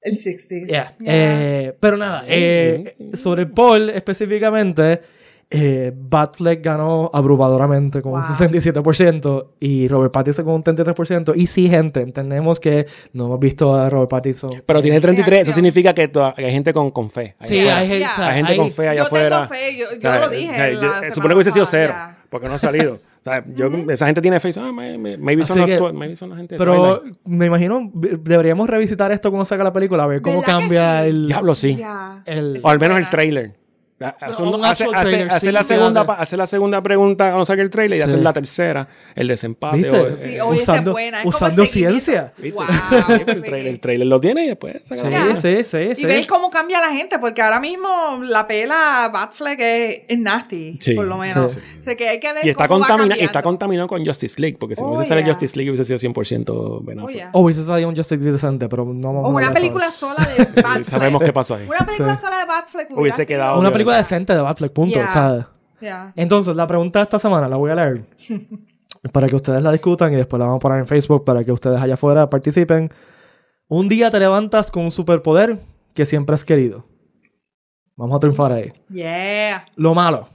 [0.00, 0.68] El 60.
[0.68, 0.94] Yeah.
[1.00, 1.12] Yeah.
[1.14, 5.02] Eh, pero nada, eh, sobre el poll específicamente,
[5.48, 8.28] eh, Batfleck ganó abrumadoramente con un Wow.
[8.30, 11.34] 67% y Robert Pattinson con un 33%.
[11.36, 14.62] Y sí, gente, entendemos que no hemos visto a Robert Pattinson.
[14.66, 17.36] Pero tiene 33, eso significa que toda- hay gente con, con fe.
[17.38, 17.76] allá Sí, afuera.
[17.78, 19.48] hay, gente- o Hay gente hay- con fe allá Yo tengo afuera.
[19.48, 20.72] fe, yo- O yo sea, lo dije o sea, la
[21.08, 22.18] yo- supone que hubiese sido cero, ya.
[22.28, 22.94] porque no ha salido.
[22.94, 25.74] O sea, yo, esa gente tiene fe y dice, ah, may- may- maybe son, que-
[25.74, 30.04] actores, maybe son la gente Pero me imagino, deberíamos revisitar esto cuando salga la película,
[30.04, 31.08] a ver cómo ¿Verdad que cambia sí?
[31.08, 31.26] el...
[31.26, 31.76] Diablo, sí.
[31.76, 32.22] Ya.
[32.24, 33.52] el- O al menos el trailer.
[33.98, 37.62] Hace, un- hace- hace- trailer, hace sí, la segunda, hace la segunda pregunta cuando saque
[37.62, 38.04] el trailer y Sí.
[38.04, 39.76] hacer la tercera, el desempate.
[39.78, 39.98] ¿Viste?
[39.98, 41.20] o- Sí, eh, usando buena.
[41.24, 42.32] Usando ciencia.
[42.36, 42.52] ¿viste?
[42.58, 42.66] Wow,
[43.06, 45.36] Sí, el, trailer, el trailer lo tiene y después saca Sí, la película.
[45.36, 46.04] sí, sí, Y sí.
[46.06, 47.88] ver cómo cambia la gente, porque ahora mismo
[48.22, 51.52] la pela Batfleck es, es nasty, Sí, por lo menos.
[51.52, 51.60] sí.
[51.80, 53.24] O sea que hay que ver Y está, cómo va contamina- cambiando.
[53.24, 55.32] está contaminado con Justice League, porque si no Oh, hubiese salido yeah.
[55.34, 57.16] Justice League hubiese sido 100% Ben Oh, Affleck.
[57.16, 57.30] yeah.
[57.32, 60.44] O hubiese salido un Justice League decente, pero no vamos O una película sola de
[60.62, 60.88] Batfleck.
[60.90, 61.66] Sabemos qué pasó ahí.
[61.66, 62.20] Una película Sí.
[62.20, 64.94] sola de Batfleck Hubiese quedado película decente de Batfleck, punto.
[64.94, 65.04] Yeah.
[65.04, 65.48] o sea,
[65.80, 66.12] Ya.
[66.16, 68.04] Entonces, la pregunta de esta semana la voy a leer
[69.12, 71.52] para que ustedes la discutan y después la vamos a poner en Facebook para que
[71.52, 72.90] ustedes allá afuera participen.
[73.68, 75.58] Un día te levantas con un superpoder
[75.94, 76.86] que siempre has querido.
[77.96, 78.72] Vamos a triunfar ahí.
[78.90, 79.66] Yeah.
[79.76, 80.28] Lo malo.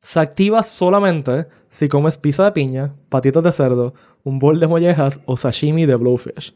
[0.00, 5.20] Se activa solamente si comes pizza de piña, patitas de cerdo, un bol de mollejas
[5.24, 6.54] o sashimi de blowfish.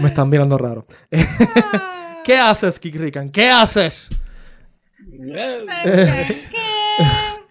[0.00, 0.84] Me están mirando raro.
[2.24, 3.30] ¿Qué haces, Kik Rican?
[3.30, 4.08] ¿Qué haces?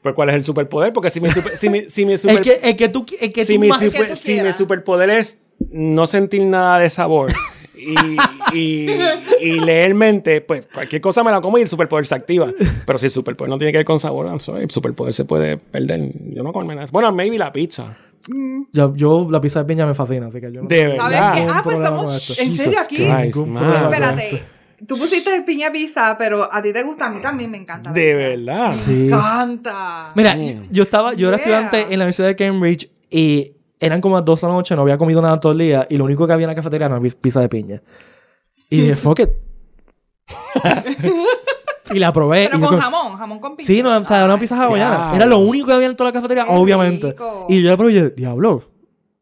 [0.01, 0.91] Pues, ¿cuál es el superpoder?
[0.91, 3.53] Porque si mi, super- si mi, si mi super- que, el que tú, que si
[3.55, 7.31] tú mi más- que super- tú si mi superpoder es no sentir nada de sabor
[7.77, 7.95] y,
[8.57, 8.87] y,
[9.39, 12.51] y leer mente, pues cualquier cosa me la como y el superpoder se activa.
[12.85, 15.23] Pero si el superpoder no tiene que ver con sabor, I'm sorry, el superpoder se
[15.23, 16.01] puede perder.
[16.33, 16.85] Yo no como nada.
[16.91, 17.95] Bueno, maybe la pizza.
[18.73, 21.33] Yo, yo- la pizza de piña me fascina, así que yo no De ¿Sabes verdad.
[21.33, 21.39] qué?
[21.41, 22.39] Ningún Ah, pues somos.
[22.39, 22.95] ¿En serio aquí?
[22.97, 23.37] Christ.
[23.37, 24.43] Espérate.
[24.87, 27.89] Tú pusiste piña pizza, pero a ti te gusta, a mí también me encanta.
[27.89, 28.17] la De pizza.
[28.17, 28.71] verdad.
[28.71, 28.89] Sí.
[28.91, 30.11] Me encanta.
[30.15, 30.35] Mira,
[30.71, 31.43] yo estaba, yo era Yeah.
[31.59, 34.81] estudiante en la Universidad de Cambridge y eran como las 12 de la noche, no
[34.83, 36.95] había comido nada todo el día y lo único que había en la cafetería era
[36.95, 37.81] una pi- pizza de piña.
[38.69, 39.29] Y dije, fuck it.
[41.93, 42.45] y la probé.
[42.49, 43.67] Pero yo con como- jamón, jamón con pizza.
[43.67, 44.95] Sí, no, o sea, era una Ay, pizza hawaiana.
[44.97, 45.15] diablo.
[45.15, 47.07] Era lo único que había en toda la cafetería, Qué obviamente.
[47.11, 47.45] rico.
[47.49, 48.63] Y yo la probé y dije, diablo,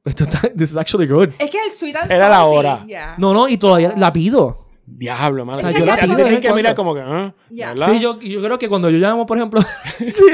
[0.05, 1.29] esto está, this is actually good.
[1.39, 2.83] Es que el sweet and Era la salty, hora.
[2.85, 3.15] yeah.
[3.17, 4.60] No, no, y todavía la pido.
[4.85, 5.59] Diablo, madre.
[5.59, 6.75] O sea, yo la de que mirar cuando.
[6.75, 7.01] como que.
[7.49, 7.87] ¿verdad?
[7.91, 9.61] Sí, yo, yo creo que cuando yo llamo, por ejemplo,
[9.97, 10.25] sí,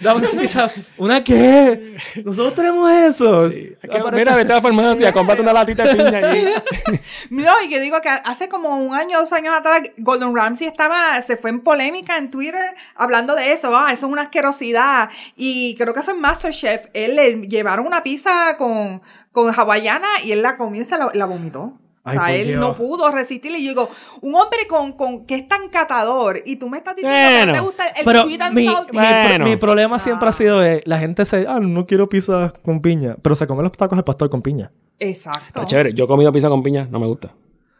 [0.00, 0.70] dame una pizza.
[0.98, 1.96] ¿Una qué?
[2.24, 3.50] Nosotros tenemos eso.
[3.50, 3.74] Sí.
[4.12, 6.44] Mira, vete a la farmacia, cómprate una latita de piña allí.
[7.30, 11.20] No, y que digo que hace como un año, dos años atrás, Gordon Ramsay estaba,
[11.22, 13.76] se fue en polémica en Twitter hablando de eso.
[13.76, 15.10] Ah, eso es una asquerosidad.
[15.36, 16.86] Y creo que fue en Masterchef.
[16.92, 19.02] Él le llevaron una pizza con,
[19.32, 21.78] con hawaiana y él la comió y se la, la vomitó.
[22.06, 22.60] Ay, o sea, por él Dios.
[22.60, 23.58] no pudo resistirle.
[23.58, 23.88] Y yo digo,
[24.20, 27.46] un hombre con, con que es tan catador y tú me estás diciendo que Bueno,
[27.46, 28.92] no te gusta el Pero sweet and mi, salty.
[28.92, 29.44] Bueno.
[29.46, 30.30] mi problema siempre Ah.
[30.30, 33.62] ha sido de la gente se, ah, no quiero pizza con piña, pero se come
[33.62, 34.70] los tacos del pastor con piña.
[34.98, 35.44] Exacto.
[35.48, 35.94] Está chévere.
[35.94, 37.32] Yo he comido pizza con piña, no me gusta.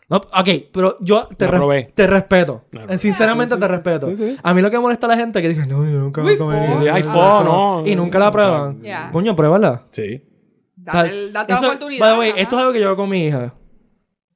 [0.09, 1.47] No, ok, pero yo te,
[2.07, 2.64] respeto.
[2.89, 2.99] Eh.
[2.99, 4.07] Sinceramente Sí, sí, te sí, respeto.
[4.09, 4.37] sí, sí.
[4.43, 6.35] A mí lo que molesta a la gente es que dice, no, yo nunca voy
[6.35, 6.70] a comer.
[6.72, 6.79] fo.
[6.79, 7.11] Sí, hay eso".
[7.12, 7.83] fo, no.
[7.87, 8.83] Y nunca la prueban.
[8.83, 9.09] Ya.
[9.12, 9.83] Coño, pruébala.
[9.93, 10.22] Sí.
[10.87, 12.01] O sea, Date, el- date la oportunidad.
[12.07, 13.55] by the way, esto es algo que yo hago con mi hija.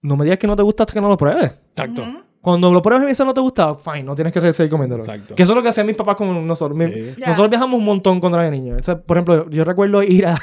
[0.02, 1.52] No me digas que no te gusta hasta que no lo pruebes.
[1.70, 2.02] Exacto.
[2.40, 5.02] Cuando lo pruebes y me dice no te gusta, fine, no tienes que seguir comiéndolo.
[5.02, 5.34] Exacto.
[5.34, 6.78] Que eso es lo que hacían mis papás con nosotros.
[6.78, 7.14] Mi- Sí.
[7.18, 7.26] Ya.
[7.28, 8.76] Nosotros viajamos un montón cuando era niño.
[8.78, 10.38] O sea, por ejemplo, yo recuerdo ir a...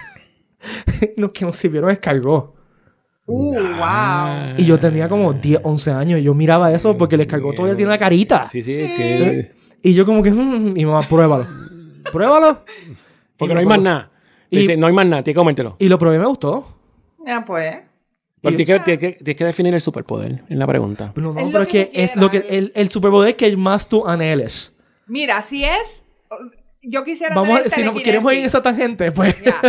[1.18, 2.54] Los que nos sirvieron escargot.
[3.28, 4.48] Uh, Ah.
[4.50, 4.56] wow.
[4.58, 6.20] Y yo tenía como 10, 11 años.
[6.20, 8.48] Y yo miraba eso porque el escargot todavía tiene la carita.
[8.48, 9.52] Sí, sí, es que...
[9.82, 10.32] Y yo como que...
[10.32, 11.46] "Mm", y mamá, pruébalo.
[12.12, 12.60] pruébalo.
[13.38, 14.12] Porque Y no hay más nada.
[14.50, 15.76] Y- Dice, no hay más nada, tienes que comértelo.
[15.80, 16.66] Y lo probé y me gustó.
[17.26, 17.78] Ya, pues.
[18.46, 21.12] Pero tienes que, tienes, que, tienes que definir el superpoder en la pregunta.
[21.16, 22.38] No, no, Es lo pero es que que es lo que...
[22.50, 24.74] El, el superpoder que más tú anheles.
[25.08, 26.04] Mira, si es.
[26.82, 29.36] Yo quisiera Vamos tener si no queremos ir en esa tangente, pues...
[29.44, 29.60] Ya.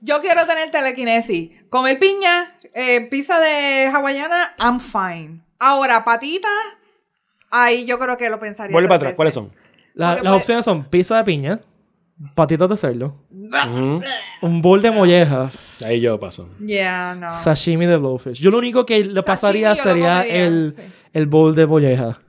[0.00, 1.50] Yo quiero tener telequinesis.
[1.70, 5.40] Comer piña, eh, pizza de hawaiana, I'm fine.
[5.58, 6.48] Ahora, patita,
[7.50, 8.72] ahí yo creo que lo pensaría.
[8.72, 9.16] Vuelve para atrás, veces.
[9.16, 9.52] ¿cuáles son?
[9.94, 11.60] La- las puede- opciones son pizza de piña,
[12.34, 13.16] patitas de cerdo,
[14.42, 15.50] un bowl de molleja,
[15.84, 16.48] Ahí yo paso.
[16.64, 17.28] Yeah, no.
[17.28, 18.38] sashimi de blowfish.
[18.40, 20.82] Yo lo único que le pasaría Sashimi yo lo sería comería, el, sí.
[21.12, 22.20] el bowl de molleja.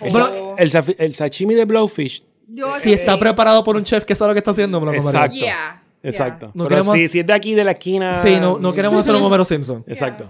[0.00, 2.22] El, Bueno, sa- el, safi- el sashimi de blowfish.
[2.48, 2.92] Yo Si sí.
[2.92, 5.10] está preparado por un chef que sabe lo que está haciendo, me lo comería.
[5.24, 5.36] Exacto.
[5.36, 5.82] Yeah.
[6.04, 6.50] Exacto.
[6.54, 8.12] No Pero queremos- si, si es de aquí, de la esquina...
[8.12, 9.84] Sí, no, no queremos hacer un Homero Simpson.
[9.88, 10.28] Exacto.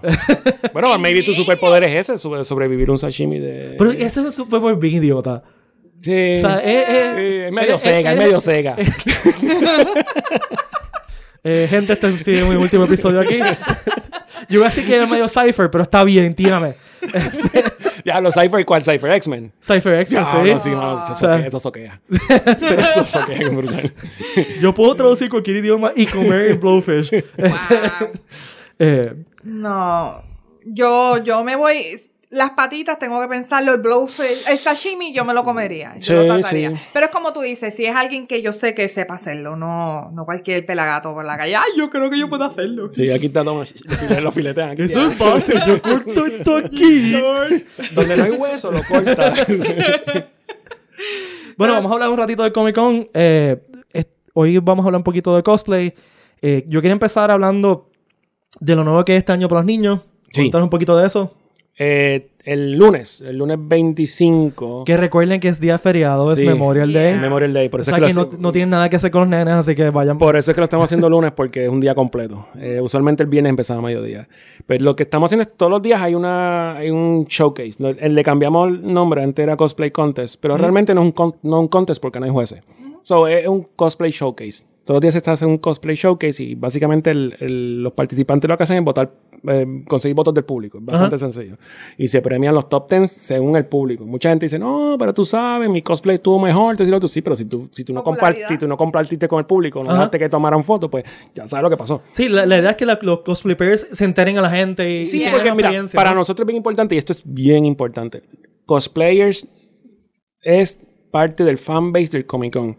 [0.72, 3.74] bueno, maybe tu superpoder es ese, sobre- sobrevivir un sashimi de...
[3.78, 5.42] Pero ese es un superpoder bien idiota.
[6.02, 6.32] Sí.
[6.36, 8.76] O sea, eh, eh, Sí, es medio eh, cega, eh, es medio cega.
[11.44, 13.40] Eh, gente, este sí es mi último episodio aquí.
[14.48, 16.74] Yo voy a decir que era medio Cypher, pero está bien, tírame.
[18.04, 19.10] ya, los Cypher, ¿cuál Cypher?
[19.14, 19.52] X-Men.
[19.60, 20.36] Cypher X, Ya, sí.
[20.40, 22.00] no, sí, mano, eso soquea, eso soquea.
[22.08, 23.92] eso soquea, es brutal.
[24.60, 27.10] Yo puedo traducir cualquier idioma y comer en Blowfish.
[27.36, 27.50] Wow.
[28.78, 30.22] Eh, No.
[30.64, 32.00] Yo, yo me voy.
[32.34, 35.92] Las patitas tengo que pensarlo, el blowfish, el sashimi yo me lo comería.
[35.96, 36.70] Yo Sí, lo trataría.
[36.70, 36.76] sí.
[36.94, 40.10] Pero es como tú dices, si es alguien que yo sé que sepa hacerlo, no,
[40.12, 41.56] no cualquier pelagato por la calle.
[41.56, 42.88] Ay, yo creo que yo puedo hacerlo.
[42.90, 43.58] Sí, aquí está todo.
[43.58, 44.82] Los filetes, los filetean aquí.
[44.82, 45.60] eso es fácil.
[45.66, 47.10] Yo corto esto aquí.
[47.94, 49.34] Donde no hay hueso, lo corta.
[51.56, 53.08] Bueno, vamos a hablar un ratito de Comic Con.
[53.12, 53.60] Eh,
[54.32, 55.94] hoy vamos a hablar un poquito de cosplay.
[56.40, 57.90] Eh, yo quería empezar hablando
[58.60, 60.00] de lo nuevo que es este año para los niños.
[60.32, 60.42] Sí.
[60.42, 61.36] Contar un poquito de eso.
[61.78, 64.84] Eh, el lunes, el lunes 25.
[64.84, 66.42] Que recuerden que es día feriado, Sí.
[66.42, 67.12] es Memorial Day.
[67.12, 67.22] Yeah.
[67.22, 67.68] Memorial Day.
[67.68, 69.54] Por O eso, sea es que que no, tienen nada que hacer con los nenes,
[69.54, 70.18] así que vayan.
[70.18, 72.46] por eso es que lo estamos haciendo lunes, porque es un día completo.
[72.58, 74.28] Eh, usualmente el viernes empezaba a mediodía.
[74.66, 77.74] Pero lo que estamos haciendo es todos los días hay, una, hay un showcase.
[77.78, 81.36] Eh, Le cambiamos el nombre, antes era Cosplay Contest, pero realmente no es un, con-
[81.42, 82.62] no un contest porque no hay jueces.
[83.02, 84.64] So, es un cosplay showcase.
[84.84, 88.48] Todos los días se está haciendo un cosplay showcase y básicamente el- el- los participantes
[88.48, 89.10] lo que hacen es votar,
[89.48, 90.78] eh, conseguir votos del público.
[90.78, 91.56] Es bastante sencillo.
[91.98, 94.04] Y se premian los top 10 según el público.
[94.04, 96.76] Mucha gente dice, no, pero tú sabes, mi cosplay estuvo mejor.
[96.76, 98.04] Tú, tú, sí, pero si tú, si tú, no,
[98.48, 101.62] si tú no compartiste con el público, no dejaste que tomaran fotos, pues ya sabes
[101.64, 102.02] lo que pasó.
[102.12, 105.00] Sí, la, la idea es que la- los cosplay players se enteren a la gente
[105.00, 106.16] y, Sí, y tengan porque mira, experiencia, para ¿no?
[106.16, 108.22] nosotros es bien importante, y esto es bien importante.
[108.66, 109.48] Cosplayers
[110.42, 110.78] es
[111.10, 112.76] parte del fanbase del Comic Con.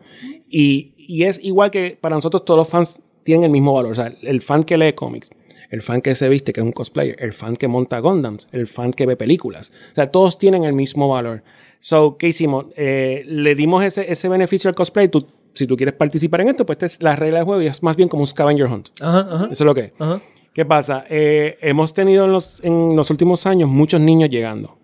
[0.49, 3.91] Y, y es igual que para nosotros todos los fans tienen el mismo valor.
[3.91, 5.30] O sea, el fan que lee cómics,
[5.74, 8.67] el fan que se viste, que es un cosplayer, el fan que monta Gundams, el
[8.67, 9.74] fan que ve películas.
[9.91, 11.41] O sea, todos tienen el mismo valor.
[11.80, 12.67] So, ¿qué hicimos?
[12.78, 15.07] Eh, le dimos ese, ese beneficio al cosplay.
[15.07, 17.65] Tú, si tú quieres participar en esto, pues esta es la regla del juego y
[17.65, 18.89] es más bien como un scavenger hunt.
[19.01, 19.91] Ajá, ajá, Eso es lo que es.
[19.97, 20.19] ajá.
[20.53, 21.05] ¿Qué pasa?
[21.09, 24.78] Eh, hemos tenido en los, en los últimos años muchos niños llegando.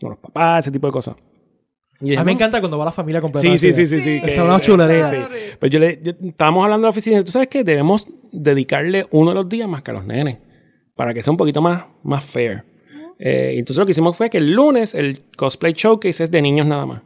[0.00, 1.16] Con los papás, ese tipo de cosas.
[2.02, 3.46] Y A mí me encanta cuando va la familia completa.
[3.46, 3.98] Sí, sí, sí, sí.
[4.00, 5.04] sí, que- es una chulería.
[5.10, 5.16] sí.
[5.58, 7.22] Pues yo le, yo- estábamos hablando de la oficina.
[7.22, 7.62] ¿Tú sabes qué?
[7.62, 10.38] Debemos dedicarle uno de los días más que a los nenes.
[10.94, 12.64] Para que sea un poquito más, más fair.
[13.18, 16.40] Eh, y entonces lo que hicimos fue que el lunes el cosplay showcase es de
[16.40, 17.02] niños nada más.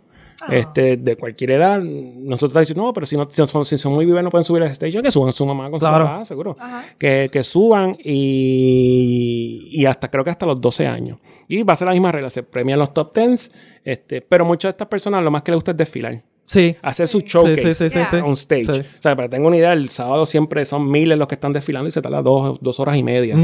[0.51, 1.81] Este, de cualquier edad.
[1.81, 4.63] Nosotros decimos, no, pero si, no, si son, si son muy vivos no pueden subir
[4.63, 6.05] a ese stage, que suban su mamá con Claro.
[6.05, 6.57] su papá, seguro.
[6.99, 11.19] Que suban y, y hasta creo que hasta los 12 años.
[11.49, 13.53] Y va a ser la misma regla, se premian los top 10,
[13.85, 16.23] este, pero muchas de estas personas lo más que les gusta es desfilar.
[16.47, 16.77] Sí.
[16.83, 18.17] Hacer su showcase sí, sí, sí, sí.
[18.17, 18.65] on stage.
[18.65, 18.81] Sí.
[18.81, 21.53] O sea, para que tengan una idea, el sábado siempre son miles los que están
[21.53, 23.35] desfilando y se tarda dos, dos horas y media.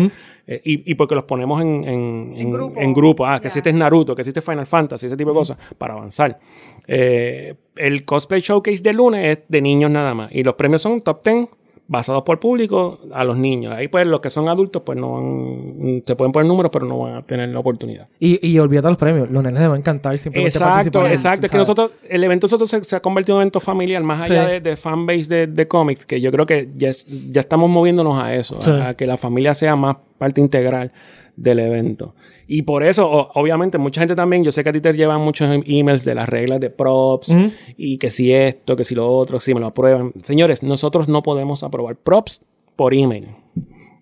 [0.47, 2.81] Eh, y, y porque los ponemos en, en, En grupo.
[2.81, 3.27] en grupo.
[3.27, 5.57] Ah, que este es Naruto, que si este es Final Fantasy, ese tipo de cosas,
[5.79, 6.39] para avanzar.
[6.87, 10.31] Eh, el cosplay showcase de lunes es de niños nada más.
[10.33, 11.49] Y los premios son top 10
[11.93, 13.75] basados por público a los niños.
[13.75, 17.01] Ahí pues los que son adultos pues no van, te pueden poner números, pero no
[17.01, 18.07] van a tener la oportunidad.
[18.21, 19.29] Y, y olvídate los premios.
[19.29, 21.11] Los nenes les va a encantar simplemente Exacto, participar.
[21.11, 21.47] exacto.
[21.47, 24.25] Es que nosotros, el evento nosotros se, se ha convertido en un evento familiar, más
[24.25, 24.33] Sí.
[24.33, 27.69] allá de, de fanbase de, de cómics, que yo creo que ya, es- ya estamos
[27.69, 28.71] moviéndonos a eso, Sí.
[28.71, 30.93] a, a que la familia sea más parte integral
[31.41, 32.15] del evento.
[32.47, 35.21] Y por eso, o- obviamente, mucha gente también, yo sé que a ti te llevan
[35.23, 37.29] muchos em- emails de las reglas de props
[37.77, 40.13] y que si esto, que si lo otro, si me lo aprueban.
[40.23, 42.43] Señores, nosotros no podemos aprobar props
[42.77, 43.29] por email.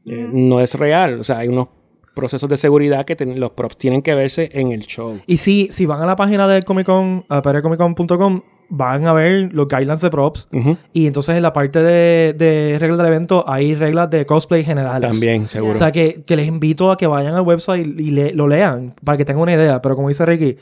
[0.06, 1.68] Eh, no es real, o sea, hay unos
[2.14, 5.20] procesos de seguridad que ten- los props tienen que verse en el show.
[5.26, 7.42] Y si, si van a la página del Comic Con, a
[8.70, 10.48] van a ver los guidelines de props.
[10.92, 15.10] Y entonces en la parte de, de reglas del evento hay reglas de cosplay generales.
[15.10, 15.72] También, seguro.
[15.72, 18.94] O sea que, que les invito a que vayan al website y le- lo lean
[19.04, 19.80] para que tengan una idea.
[19.82, 20.56] Pero como dice Ricky,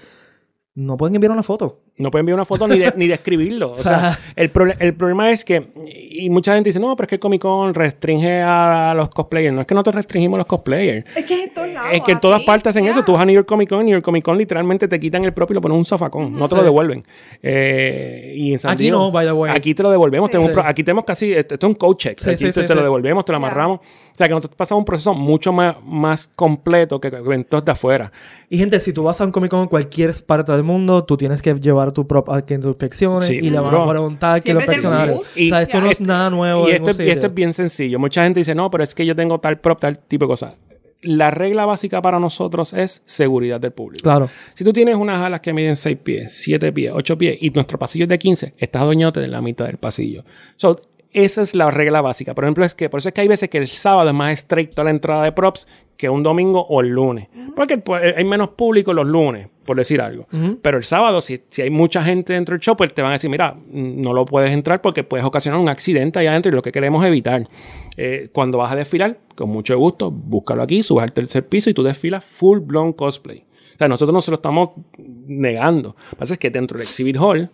[0.75, 1.81] no pueden enviar una foto.
[1.99, 3.71] No pueden enviar una foto ni, de, ni describirlo.
[3.73, 5.69] O sea- el, proble- el problema es que,
[6.11, 9.55] y mucha gente dice, no, pero es que el Comic Con restringe a, los cosplayers.
[9.55, 11.07] No es que nosotros restringimos a los cosplayers.
[11.17, 11.91] Es que es en todos lados.
[11.93, 12.47] Es que en todas así.
[12.47, 12.91] partes hacen Ya.
[12.91, 13.03] eso.
[13.03, 15.25] Tú vas a New York Comic Con y New York Comic Con literalmente te quitan
[15.25, 16.35] el propio y lo ponen en un zafacón.
[16.37, 16.65] No te lo Sí.
[16.67, 17.05] devuelven.
[17.43, 19.53] Eh, y en San Aquí Diego- no, by the way.
[19.55, 20.29] Aquí te lo devolvemos.
[20.29, 20.33] Sí.
[20.33, 20.55] tenemos Sí.
[20.55, 22.19] pro- aquí tenemos casi, esto es un code check.
[22.19, 23.47] Sí, aquí sí, te, sí, te lo devolvemos, te lo Ya.
[23.47, 23.81] amarramos.
[23.81, 28.13] O sea, que nosotros pasamos un proceso mucho más, más completo que eventos de afuera.
[28.51, 31.17] Y gente, si tú vas a un Comic Con en cualquier parte del mundo, tú
[31.17, 33.37] tienes que llevar tu prop a que tú inspecciones Sí.
[33.37, 33.83] y le van Bro.
[33.85, 35.19] a preguntar que lo inspeccionaron.
[35.19, 36.69] o sea, esto no es nada nuevo.
[36.69, 37.99] Y esto, y es bien sencillo.
[37.99, 40.55] Mucha gente dice, no, pero es que yo tengo tal prop, tal tipo de cosas.
[41.03, 44.03] La regla básica para nosotros es seguridad del público.
[44.03, 44.29] Claro.
[44.55, 47.79] Si tú tienes unas alas que miden 6 pies, 7 pies, 8 pies y nuestro
[47.79, 50.25] pasillo es de 15, estás adueñándote de la mitad del pasillo.
[50.57, 50.81] So,
[51.17, 52.35] esa es la regla básica.
[52.35, 54.33] Por ejemplo, es que por eso es que hay veces que el sábado es más
[54.33, 57.29] estricto a la entrada de props que un domingo o el lunes.
[57.55, 60.27] Porque pues, hay menos público los lunes, por decir algo.
[60.61, 63.15] Pero el sábado, si, si hay mucha gente dentro del show, pues te van a
[63.15, 66.61] decir, mira, no lo puedes entrar porque puedes ocasionar un accidente allá adentro y lo
[66.61, 67.49] que queremos evitar.
[67.97, 71.75] Eh, cuando vas a desfilar, con mucho gusto, búscalo aquí, subes al tercer piso y
[71.75, 73.47] tú desfilas full blown cosplay.
[73.75, 75.97] O sea, nosotros no se lo estamos negando.
[75.97, 77.51] Lo que pasa es que dentro del exhibit hall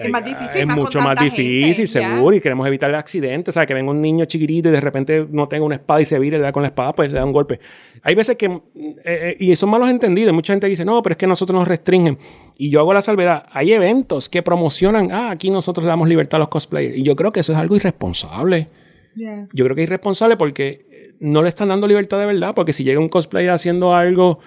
[0.00, 2.96] Es más eh, difícil, Es más mucho más difícil, gente, seguro, y queremos evitar el
[2.96, 3.50] accidente.
[3.50, 6.04] O sea, que venga un niño chiquitito y de repente no tenga una espada y
[6.04, 7.60] se vire y le da con la espada, pues le da un golpe.
[8.02, 8.60] Hay veces que, eh,
[9.04, 12.18] eh, y son malos entendidos, mucha gente dice, no, pero es que nosotros nos restringen.
[12.56, 16.36] Y yo hago la salvedad, hay eventos que promocionan, ah, aquí nosotros le damos libertad
[16.36, 16.96] a los cosplayers.
[16.96, 18.68] Y yo creo que eso es algo irresponsable.
[19.14, 22.72] Yo creo que es irresponsable porque eh, no le están dando libertad de verdad, porque
[22.72, 24.38] si llega un cosplayer haciendo algo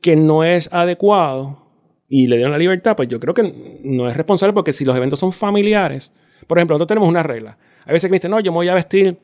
[0.00, 1.61] que no es adecuado
[2.14, 4.94] y le dieron la libertad, pues yo creo que no es responsable porque si los
[4.94, 6.12] eventos son familiares,
[6.46, 7.56] por ejemplo, nosotros tenemos una regla.
[7.86, 9.16] Hay veces que me dicen, no, yo me voy a vestir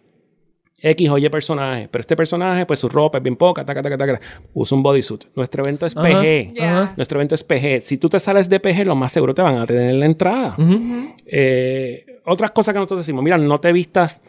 [0.81, 3.99] X o Y personaje, pero este personaje, pues su ropa es bien poca, taca, taca,
[3.99, 4.19] taca,
[4.55, 5.25] usa un bodysuit.
[5.37, 6.09] Nuestro evento es Ajá.
[6.09, 6.55] PG.
[6.63, 6.95] Ajá.
[6.97, 7.83] Nuestro evento es PG.
[7.83, 10.07] Si tú te sales de PG, lo más seguro te van a tener en la
[10.07, 10.55] entrada.
[10.57, 11.15] Ujú.
[11.27, 14.23] Eh, otras cosas que nosotros decimos, mira, no te vistas.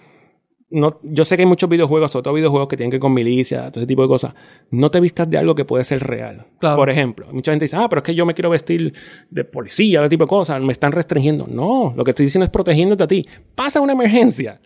[0.72, 3.14] No, yo sé que hay muchos videojuegos, sobre todo videojuegos que tienen que ver con
[3.14, 4.34] milicia, todo ese tipo de cosas.
[4.70, 6.46] No te vistas de algo que puede ser real.
[6.60, 6.78] Claro.
[6.78, 8.94] Por ejemplo, mucha gente dice, ah, pero es que yo me quiero vestir
[9.30, 11.48] de policía, ese tipo de cosas, me están restringiendo.
[11.48, 13.28] No, lo que estoy diciendo es protegiéndote a ti.
[13.56, 14.60] Pasa una emergencia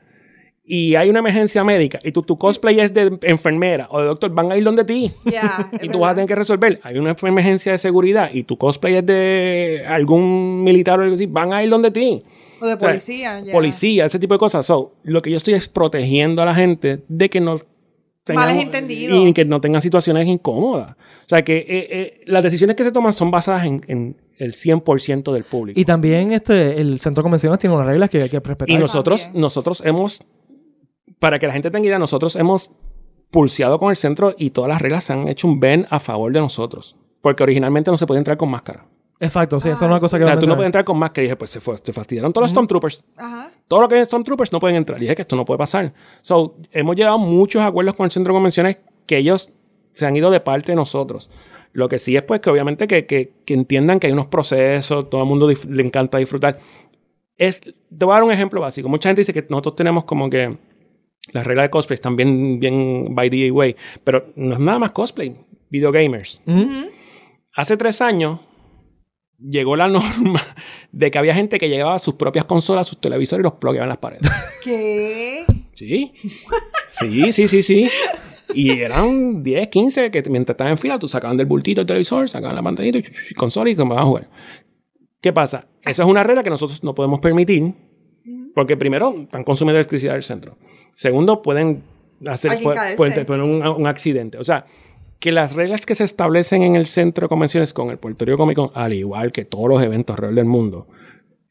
[0.65, 4.31] y hay una emergencia médica y tu, tu cosplay es de enfermera o de doctor,
[4.31, 5.11] van a ir donde ti.
[5.25, 6.79] Ya, Y tú vas a tener que resolver.
[6.83, 11.25] Hay una emergencia de seguridad y tu cosplay es de algún militar o algo así,
[11.25, 12.23] van a ir donde ti.
[12.61, 13.43] O de O sea, policía.
[13.51, 14.65] Policía, ese tipo de cosas.
[14.65, 17.57] So, lo que yo estoy es protegiendo a la gente de que no
[18.23, 19.27] tengan, Males entendidos.
[19.27, 20.91] y que no tengan situaciones incómodas.
[20.91, 24.53] O sea, que eh, eh, las decisiones que se toman son basadas en, en el
[24.53, 25.77] 100% del público.
[25.79, 28.69] Y también este, el centro de convenciones tiene unas reglas que hay que respetar.
[28.69, 29.41] Y nosotros, También.
[29.41, 30.23] nosotros hemos,
[31.19, 32.71] para que la gente tenga idea, nosotros hemos
[33.31, 36.31] pulseado con el centro y todas las reglas se han hecho un ben a favor
[36.31, 36.95] de nosotros.
[37.21, 38.85] Porque originalmente no se podía entrar con máscara.
[39.19, 40.67] Exacto, sí, esa es Ah, una cosa O que sea, voy a tú no puedes
[40.67, 41.23] entrar con máscara.
[41.23, 43.03] Y dije, pues se, fue, se fastidiaron todos los Stormtroopers.
[43.15, 43.51] Ajá.
[43.67, 44.97] Todo lo que es Stormtroopers no pueden entrar.
[44.99, 45.93] Y dije que esto no puede pasar.
[46.21, 49.51] So, hemos llegado a muchos acuerdos con el centro de convenciones que ellos
[49.93, 51.29] se han ido de parte de nosotros.
[51.71, 55.09] Lo que sí es, pues, que obviamente que, que- que entiendan que hay unos procesos,
[55.09, 56.59] todo el mundo le encanta disfrutar.
[57.37, 57.73] Es, te
[58.05, 58.89] voy a dar un ejemplo básico.
[58.89, 60.57] Mucha gente dice que nosotros tenemos como que
[61.31, 64.91] las reglas de cosplay están bien, bien by the way, pero no es nada más
[64.91, 65.35] cosplay,
[65.69, 66.41] videogamers.
[66.45, 66.59] Ujú.
[66.61, 66.89] Ujú.
[67.55, 68.39] Hace tres años,
[69.39, 70.41] llegó la norma
[70.91, 73.89] de que había gente que llevaba sus propias consolas, sus televisores y los plugueaba en
[73.89, 74.29] las paredes.
[74.63, 75.45] ¿Qué?
[75.73, 76.11] Sí.
[76.89, 77.89] Sí, sí, sí, sí.
[78.53, 82.29] Y eran 10, 15 que mientras estaban en fila, tú sacaban del bultito el televisor,
[82.29, 84.29] sacaban la pantallita, y y consola y comenzaban a jugar.
[85.21, 85.67] ¿Qué pasa?
[85.83, 87.73] Esa es una regla que nosotros no podemos permitir.
[88.53, 90.57] Porque primero, están consumiendo electricidad del centro.
[90.93, 91.83] Segundo, pueden
[92.27, 94.37] hacer tener un, un accidente.
[94.37, 94.65] O sea,
[95.23, 98.37] que las reglas que se establecen en el centro de convenciones con el Puerto Rico
[98.37, 100.85] Comic Con, al igual que todos los eventos alrededor del mundo,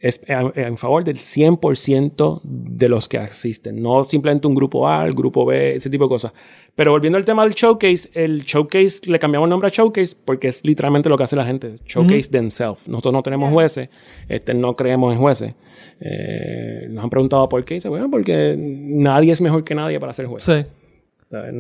[0.03, 3.81] es en, en favor del 100% de los que asisten.
[3.81, 6.33] No simplemente un grupo A, el grupo B, ese tipo de cosas.
[6.75, 10.49] Pero volviendo al tema del showcase, el showcase le cambiamos el nombre a showcase porque
[10.49, 11.77] es literalmente lo que hace la gente.
[11.87, 12.89] Showcase themselves.
[12.89, 13.91] Nosotros no tenemos jueces,
[14.29, 15.55] este, no creemos en jueces.
[16.01, 17.75] Eh, nos han preguntado por qué.
[17.75, 20.43] Y dice, bueno, porque nadie es mejor que nadie para ser juez.
[20.43, 20.65] Sí.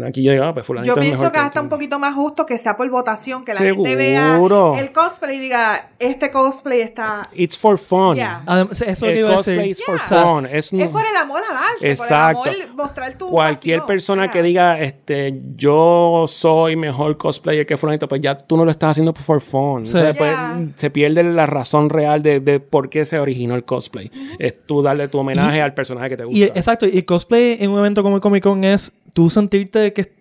[0.06, 2.14] Aquí yo digo, ah, pues fulanito Yo es pienso mejor que hasta un poquito más
[2.14, 3.88] justo que sea por votación, que la Seguro.
[3.88, 4.38] gente vea
[4.80, 7.28] el cosplay y diga, este cosplay está...
[7.34, 8.16] It's for fun.
[8.16, 8.42] Yeah.
[8.46, 9.70] Además, eso es lo que El iba a cosplay decir.
[9.70, 10.22] is for Yeah.
[10.24, 10.46] fun.
[10.46, 12.42] Es, Es por el amor al arte, Exacto.
[12.42, 13.86] por el amor mostrar tu Cualquier pasión.
[13.86, 14.32] persona Yeah.
[14.32, 18.90] que diga, este, yo soy mejor cosplayer que fulanito, pues ya tú no lo estás
[18.90, 19.86] haciendo for fun.
[19.86, 19.94] Sí.
[19.94, 20.66] O sea, después Yeah.
[20.76, 24.10] se pierde la razón real de, de por qué se originó el cosplay.
[24.38, 26.38] Es tú darle tu homenaje Y- al personaje que te gusta.
[26.38, 29.28] Y exacto, y cosplay en un evento como el Comic Con es tú
[29.64, 30.12] sentirte que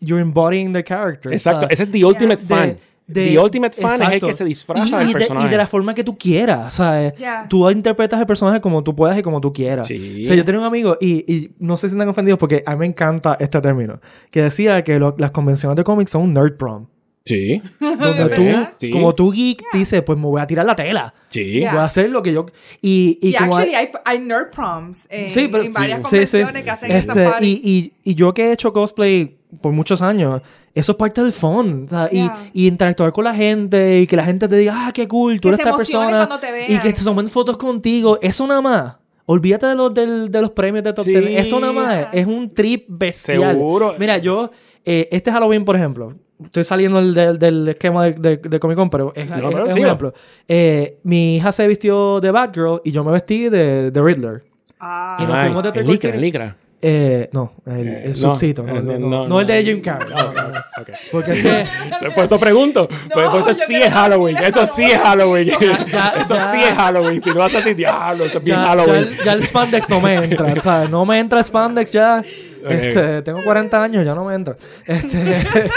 [0.00, 1.32] you're embodying the character.
[1.32, 2.78] Exacto, o sea, ese es the ultimate de- fan.
[3.06, 4.26] de- the ultimate fan es el exacto.
[4.26, 5.46] que se disfraza y, del y de, personaje.
[5.46, 6.74] y de la forma que tú quieras.
[6.74, 7.46] O sea, Yeah.
[7.48, 9.86] tú interpretas el personaje como tú puedas y como tú quieras.
[9.86, 10.20] Sí.
[10.22, 12.80] O sea, yo tenía un amigo y, y no se sientan ofendidos porque a mí
[12.80, 14.00] me encanta este término.
[14.32, 16.86] Que decía que lo- las convenciones de cómics son un nerd prom.
[17.26, 18.68] Sí, Donde tú?
[18.78, 18.90] Sí.
[18.90, 21.12] como tú geek, dices, pues me voy a tirar la tela.
[21.28, 21.44] sí.
[21.60, 21.72] Yeah.
[21.72, 22.46] Voy a hacer lo que yo...
[22.80, 26.02] Y, y, Y, como actually hay, hay nerd proms en, Sí, pero- en varias sí,
[26.04, 26.62] convenciones sí.
[26.62, 27.60] que hacen Este, esas parties.
[27.62, 30.40] y, y, y yo que he hecho cosplay por muchos años,
[30.74, 31.84] eso es parte del fun.
[31.86, 32.50] o sea, y- Yeah.
[32.52, 35.48] y, interactuar con la gente y que la gente te diga, ah, qué cool, tú
[35.48, 36.28] Que eres esta persona.
[36.68, 38.18] Y que se tomen fotos contigo.
[38.22, 38.94] Eso nada más.
[39.28, 41.10] Olvídate de los, del- de los premios de Top Sí.
[41.12, 41.42] 10.
[41.42, 43.56] Eso nada más es un trip bestial.
[43.56, 43.96] Seguro.
[43.98, 44.52] Mira, yo,
[44.84, 48.76] eh, este Halloween, por ejemplo, estoy saliendo del, del- del esquema de, de- de Comic
[48.76, 50.14] Con, pero es, No, es- pero es un ejemplo.
[50.48, 54.42] Eh, mi hija se vistió de Batgirl y yo me vestí de, de Riddler.
[54.78, 55.16] Ah.
[55.20, 56.56] y nos fuimos de licra, licra.
[56.82, 59.62] Eh, no, el, Eh, el no, eh, no, no, no, no el de.
[59.64, 60.08] Jim Carrey.
[60.14, 60.58] no, no, no.
[60.80, 60.90] Ok.
[61.10, 62.86] Porque es que Por eso pregunto.
[63.12, 64.36] Pues eso yo sí quiero es Halloween.
[64.36, 65.48] Eso sí es Halloween.
[65.48, 66.52] ya- eso ya.
[66.52, 67.22] sí es Halloween.
[67.22, 68.94] Si no vas así, diablo, eso es bien ya Halloween.
[69.08, 70.90] el, ya el spandex no me entra, ¿sabes?
[70.90, 72.22] No me entra spandex ya.
[72.68, 74.56] Este, tengo 40 años, ya no me entra.
[74.86, 75.70] Este,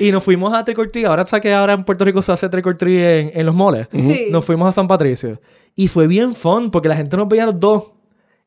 [0.00, 1.06] y nos fuimos a Trick or Treat.
[1.06, 2.98] Ahora sabes que ahora en Puerto Rico se hace Trick or Treat
[3.34, 3.86] en, en los moles.
[3.98, 4.28] Sí.
[4.30, 5.40] Nos fuimos a San Patricio.
[5.74, 7.84] Y fue bien fun porque la gente nos veía a los dos.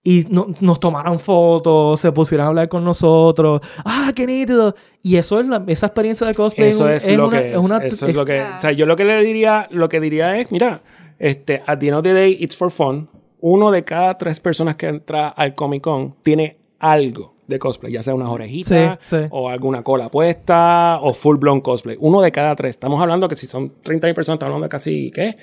[0.08, 3.60] Y no- nos tomaron fotos, se pusieron a hablar con nosotros.
[3.84, 4.76] ¡Ah, qué nítido!
[5.02, 6.70] Y eso es la- esa experiencia de cosplay.
[6.70, 7.58] Eso es, lo una- que es.
[7.58, 8.40] una- eso es lo que.
[8.40, 10.84] O sea, yo lo que le diría, lo que diría es, mira,
[11.18, 13.10] este, at the end of the day, it's for fun.
[13.42, 18.04] Uno de cada tres personas que entra al Comic Con tiene algo de cosplay, ya
[18.04, 19.26] sea unas orejitas, Sí, sí.
[19.32, 21.98] o alguna cola puesta, o full blown cosplay.
[22.00, 22.72] Uno de cada tres.
[22.76, 25.36] Estamos hablando que si son 30 personas, estamos hablando de casi, ¿qué?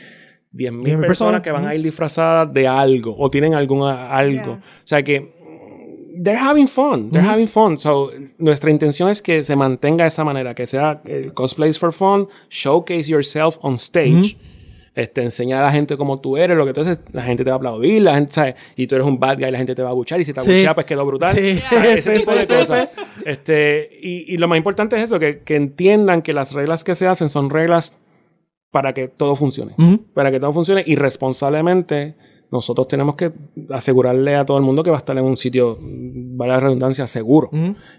[0.52, 1.42] 10 mil 10,000 personas, personas.
[1.42, 4.44] que van a ir disfrazadas de algo, o tienen algún algo.
[4.44, 4.54] Yeah.
[4.54, 5.32] O sea que
[6.22, 7.10] they're having fun.
[7.10, 7.78] They're having fun.
[7.78, 11.78] So, nuestra intención es que se mantenga de esa manera, que sea el cosplay is
[11.78, 14.36] for fun, showcase yourself on stage.
[14.94, 17.48] Este, enseñar a la gente cómo tú eres, lo que tú haces, la gente te
[17.48, 18.56] va a aplaudir, la gente, ¿sabes?
[18.76, 20.40] Y tú eres un bad guy, la gente te va a buchar, y si te
[20.42, 20.50] Sí.
[20.50, 21.34] abuchea, pues quedó brutal.
[21.34, 21.58] Sí.
[21.82, 22.88] Ese Sí, tipo sí, de sí, cosas.
[23.24, 26.94] Este, y, y lo más importante es eso, que, que entiendan que las reglas que
[26.94, 27.98] se hacen son reglas
[28.72, 29.76] para que todo funcione.
[30.14, 32.16] Para que todo funcione y responsablemente
[32.52, 33.32] nosotros tenemos que
[33.70, 37.06] asegurarle a todo el mundo que va a estar en un sitio, vale la redundancia,
[37.06, 37.50] seguro.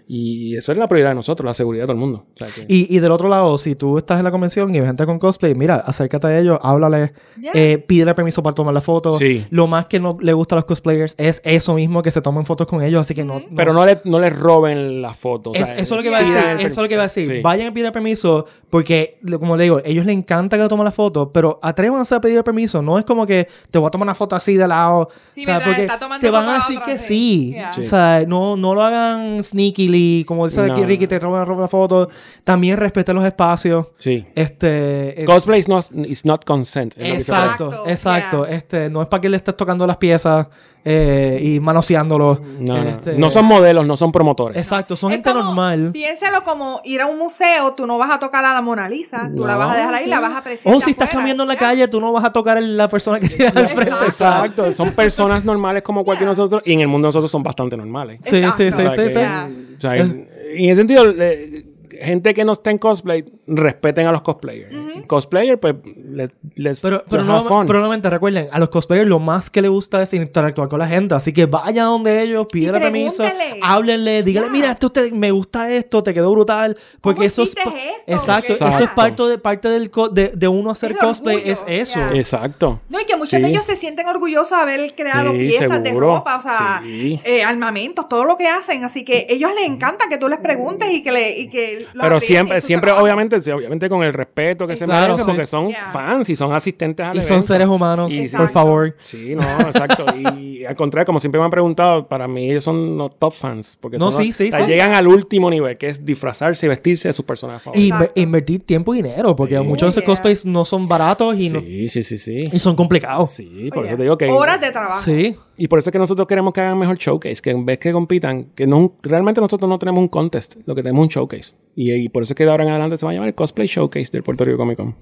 [0.06, 2.26] Y eso es la prioridad de nosotros, la seguridad de todo el mundo.
[2.34, 4.78] O sea que- Y, y del otro lado, si tú estás en la convención y
[4.80, 7.52] ves gente con cosplay, mira, acércate a ellos, háblale, Yeah.
[7.54, 9.10] eh, pídele permiso para tomar la foto.
[9.12, 9.44] Sí.
[9.50, 12.44] Lo más que no le gusta a los cosplayers es eso mismo, que se tomen
[12.46, 13.38] fotos con ellos, así que no...
[13.56, 15.50] pero no le, no les roben la foto.
[15.50, 16.94] o Es- sea, eso es lo que iba a decir, el eso es lo que
[16.94, 17.26] iba a decir.
[17.26, 17.40] Sí.
[17.42, 20.92] Vayan a pedir permiso porque, como le digo, ellos les encanta que le tomen la
[20.92, 22.82] foto, pero atrévanse a pedir permiso.
[22.82, 25.08] No es como que te voy a tomar una foto así de lado.
[25.34, 27.06] Sí, o sea, mientras porque está tomando te van a decir que sí.
[27.06, 27.50] sí.
[27.54, 27.72] Yeah.
[27.72, 27.80] Sí.
[27.80, 31.62] O sea, no, no lo hagan sneakily, como dice No, aquí Ricky, te roban roban
[31.62, 32.08] la foto.
[32.44, 33.88] También respeten los espacios.
[33.96, 34.24] Sí.
[34.34, 35.22] Este...
[35.22, 36.94] eh, Cosplay is not, is not consent.
[36.98, 38.46] Exacto, Exacto, exacto.
[38.46, 38.54] yeah.
[38.56, 40.46] Este, no es para que le estés tocando las piezas
[40.84, 42.40] eh, y manoseándolos.
[42.60, 44.56] No, este- No son modelos, no son promotores.
[44.62, 45.90] Exacto, son Es gente como- normal.
[45.92, 49.30] Piénsalo como ir a un museo, tú no vas a tocar a la Mona Lisa,
[49.34, 50.10] tú la vas a dejar ahí, sí.
[50.10, 50.74] la vas a apreciar.
[50.74, 53.18] O si estás caminando en la calle, tú no vas a tocar a la persona
[53.18, 54.04] que tienes al frente.
[54.04, 54.33] Exacto.
[54.36, 58.20] Exacto, son personas normales como cualquier nosotros y en el mundo nosotros son bastante normales.
[58.22, 59.14] Sí, sí, sí, sí, sí.
[59.14, 59.48] Ya.
[59.76, 61.64] O sea, en, en ese sentido, eh,
[62.02, 64.74] gente que no está en cosplay respeten a los cosplayers.
[65.06, 66.80] Cosplayer, pues, le- les.
[66.80, 67.66] Pero, pero, les no, fun.
[67.66, 70.86] pero nuevamente, recuerden, a los cosplayers lo más que les gusta es interactuar con la
[70.86, 71.14] gente.
[71.14, 73.24] Así que vayan donde ellos, pídanle permiso,
[73.62, 76.76] háblenle, díganle, mira, esto te- me gusta esto, te quedó brutal.
[77.00, 77.48] Porque ¿Cómo eso es.
[77.56, 77.72] esto?
[78.06, 78.68] Exacto, Exacto.
[78.76, 81.64] eso es parte de, parte del co- de, de uno hacer El cosplay, orgullo, es
[81.66, 82.00] eso.
[82.12, 82.80] Exacto.
[82.88, 85.92] No, y que muchos de ellos se sienten orgullosos de haber creado Sí, piezas de
[85.92, 87.20] ropa, o sea, Sí.
[87.24, 88.84] eh, armamentos, todo lo que hacen.
[88.84, 91.38] Así que ellos les encanta que tú les preguntes y que le.
[91.38, 93.04] Y que Pero siempre, siempre, trabajo.
[93.04, 95.30] obviamente, sí, obviamente con el respeto que se Claro, merece, sí.
[95.30, 95.90] porque son Yeah.
[95.92, 98.96] fans y son asistentes al Y son seres humanos, Y- por favor.
[98.98, 100.04] Sí, no, exacto.
[100.16, 103.76] Y al contrario, como siempre me han preguntado, para mí ellos son los top fans.
[103.80, 104.70] Porque No, son los- sí, sí, o sea, sí.
[104.70, 108.00] llegan al último nivel, que es disfrazarse y vestirse de sus personajes Y favoritos.
[108.00, 108.20] Exacto.
[108.20, 109.64] invertir tiempo y dinero, porque Sí.
[109.64, 112.44] muchos de esos cosplays no son baratos y, no- Sí, sí, sí, sí.
[112.52, 113.30] y son complicados.
[113.30, 114.26] Sí, por Oye, eso te digo que...
[114.30, 115.00] Horas de trabajo.
[115.00, 115.36] Sí.
[115.56, 117.92] Y por eso es que nosotros queremos que hagan mejor showcase, que en vez que
[117.92, 121.56] compitan, que no realmente nosotros no tenemos un contest, lo que tenemos es un showcase.
[121.76, 123.34] Y, y por eso es que de ahora en adelante se va a llamar el
[123.34, 124.96] Cosplay Showcase del Puerto Rico Comic Con.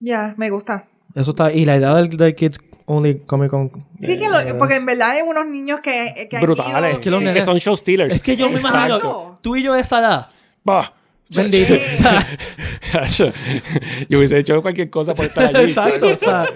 [0.00, 0.88] Ya, me gusta.
[1.14, 1.52] Eso está.
[1.52, 3.70] Y la idea del, del Kids Only Comic Con.
[3.98, 6.92] Sí, que lo- porque en verdad hay unos niños que, que han Brutales.
[6.92, 8.14] ido- que que, son show stealers.
[8.16, 9.38] Es que yo me imagino.
[9.42, 10.26] Tú y yo de esa edad.
[10.64, 10.92] Bah.
[11.30, 11.74] Bendito.
[11.74, 13.32] O sea,
[14.08, 15.70] Yo hubiese hecho cualquier cosa por estar allí.
[15.70, 16.46] Exacto, o sea,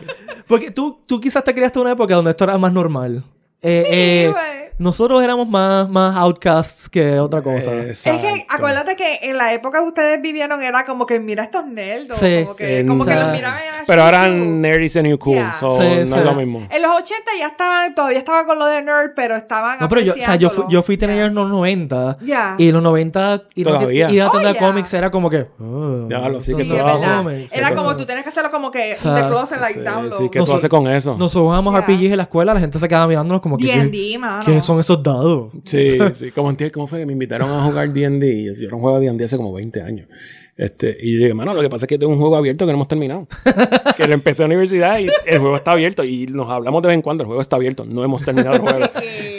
[0.46, 3.24] porque tú, tú quizás te criaste en una época donde esto era más normal.
[3.62, 4.61] Eh, eh, güey.
[4.78, 7.72] Nosotros éramos más, más outcasts que otra cosa.
[7.74, 11.66] Es que acuérdate que en la época que ustedes vivieron era como que mira estos
[11.66, 12.14] nerds.
[12.14, 14.52] Sí, como que, sí, como que los miraban en la Pero ahora YouTube.
[14.54, 15.56] nerd is the new cool, Yeah.
[15.58, 16.14] so Sí, no sí.
[16.18, 16.66] es lo mismo.
[16.70, 20.00] En los 80 ya estaban, todavía estaban con lo de nerd, pero estaban No, pero
[20.00, 22.18] yo, o sea, yo fui, yo fui teenager en los 90.
[22.22, 22.54] Ya.
[22.58, 24.10] Y en los 90 ir a, Todavía.
[24.10, 25.46] ir a tienda Oh, cómics era como que.
[25.60, 29.10] oh, Ya, lo sí que cómics, Era como tú tienes que hacerlo como que sea,
[29.10, 30.18] in the closet, like Sí, download.
[30.18, 31.12] sí, ¿qué tú Nosotros- haces con eso?
[31.16, 31.80] Nosotros jugamos Ya.
[31.80, 33.64] RPGs en la escuela, la gente se quedaba mirándonos como que.
[34.44, 34.80] ¿qué, mano.
[34.80, 35.52] ¿Qué son esos dados?
[35.64, 36.30] Sí, sí.
[36.30, 38.26] Como entiendes, ¿cómo fue que me invitaron a jugar D&D?
[38.26, 40.08] Y yo, un juego de D&D hace como 20 años.
[40.54, 42.72] Este, y yo dije, mano, lo que pasa es que tengo un juego abierto que
[42.72, 43.26] no hemos terminado.
[43.96, 46.04] que lo empecé en la universidad y el juego está abierto.
[46.04, 47.84] Y nos hablamos de vez en cuando, el juego está abierto.
[47.86, 48.86] No hemos terminado el juego.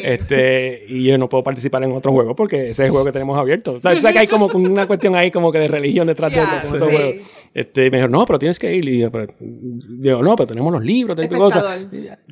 [0.04, 3.12] este, y yo no puedo participar en otro juego porque ese es el juego que
[3.12, 3.74] tenemos abierto.
[3.74, 6.32] O sea, o sea, que hay como una cuestión ahí como que de religión detrás
[6.32, 6.96] de Ya, eso, con esos sí.
[6.96, 7.16] juegos.
[7.54, 8.90] Este, y me dijeron, no, pero tienes que ir.
[8.90, 11.88] Y yo, pero, digo, no, pero tenemos los libros, tenemos cosas.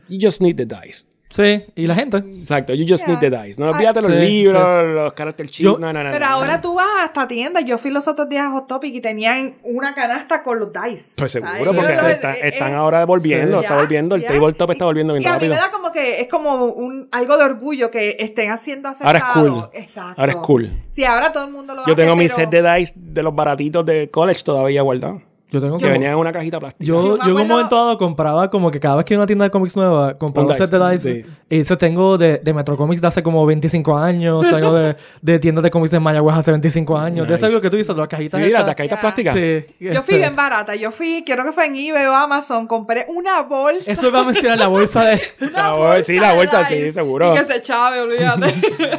[0.09, 1.05] You just need the dice.
[1.31, 2.17] Sí, y la gente.
[2.17, 3.19] Exacto, you just Yeah.
[3.19, 3.59] need the dice.
[3.61, 5.59] No olvídate los sí, libros, los character sheets.
[5.59, 6.11] Yo- no, no, no.
[6.11, 6.61] Pero no, ahora no.
[6.61, 7.63] tú vas hasta tiendas.
[7.65, 11.13] Yo fui los otros días a Hot Topic y tenían una canasta con los dice.
[11.17, 11.49] Pues ¿Sabes?
[11.51, 13.63] seguro, porque Yo no- está- están eh, ahora volviendo, Sí.
[13.65, 16.27] está volviendo, el tabletop está volviendo bien y a mí me da como que es
[16.27, 19.69] como un algo de orgullo que estén haciendo Ahora es aceptado.
[19.71, 19.81] cool.
[19.81, 20.19] Exacto.
[20.21, 20.71] Ahora es cool.
[20.89, 23.23] Sí, ahora todo el mundo lo Yo hace, tengo mi pero- set de dice de
[23.23, 25.21] los baratitos de college todavía guardado.
[25.51, 26.85] Yo tengo Que como- venían en una cajita plástica.
[26.85, 29.23] Yo, Yo yo en un momento dado compraba como que cada vez que iba a
[29.23, 31.23] una tienda de cómics nueva, compraba Un set de dice.
[31.23, 31.29] sí.
[31.51, 34.45] Y ese tengo de, de Metro Comics de hace como 25 años.
[34.49, 37.27] Tengo de, de tiendas de cómics de Mayagüez hace 25 años.
[37.27, 37.35] De Nice.
[37.35, 38.39] ese algo que tú dices, de las cajitas.
[38.39, 38.65] sí, las, estas.
[38.67, 39.35] las cajitas plásticas.
[39.35, 39.65] Sí.
[39.79, 40.75] Yo fui este, bien barata.
[40.75, 43.91] Yo fui, creo que fue en eBay o Amazon, compré una bolsa.
[43.91, 45.21] Eso iba a mencionar la bolsa de.
[45.41, 47.35] una La bol- sí, la de bolsa, sí, seguro.
[47.35, 48.53] Y que se chave, olvídate.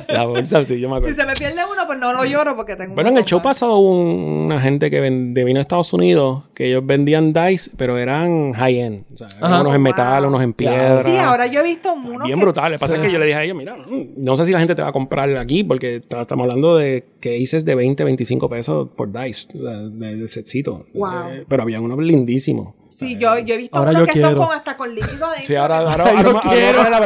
[0.12, 1.22] La bolsa, sí, yo me si acuerdo.
[1.22, 3.76] se me pierde uno, pues no lo lloro porque tengo Bueno, en el show pasado
[3.76, 7.70] hubo un- una gente que ven- de vino a Estados Unidos que ellos vendían dice,
[7.76, 9.04] pero eran high-end.
[9.14, 9.28] O sea,
[9.60, 11.02] unos en metal, unos en piedra.
[11.02, 12.72] Sí, ahora yo he visto unos Bien que- brutal.
[12.72, 13.00] Lo que pasa Sí.
[13.00, 13.76] es que yo le dije a ellos, mira,
[14.16, 17.64] no sé si la gente te va a comprar aquí, porque estamos hablando de cases
[17.64, 20.84] de 20, 25 pesos por dice, o sea, del setcito.
[20.94, 21.10] Wow.
[21.32, 22.74] Eh, pero había unos lindísimos.
[22.92, 24.46] Sí, yo, yo he visto Ahora unos yo que son quiero.
[24.46, 25.46] con hasta con líquido adentro.
[25.46, 26.78] Sí, ahora, ahora, ahora, ahora, ahora quiero.
[26.78, 26.96] vamos a la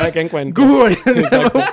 [0.00, 0.64] a ver qué encuentra.
[0.66, 0.98] Google.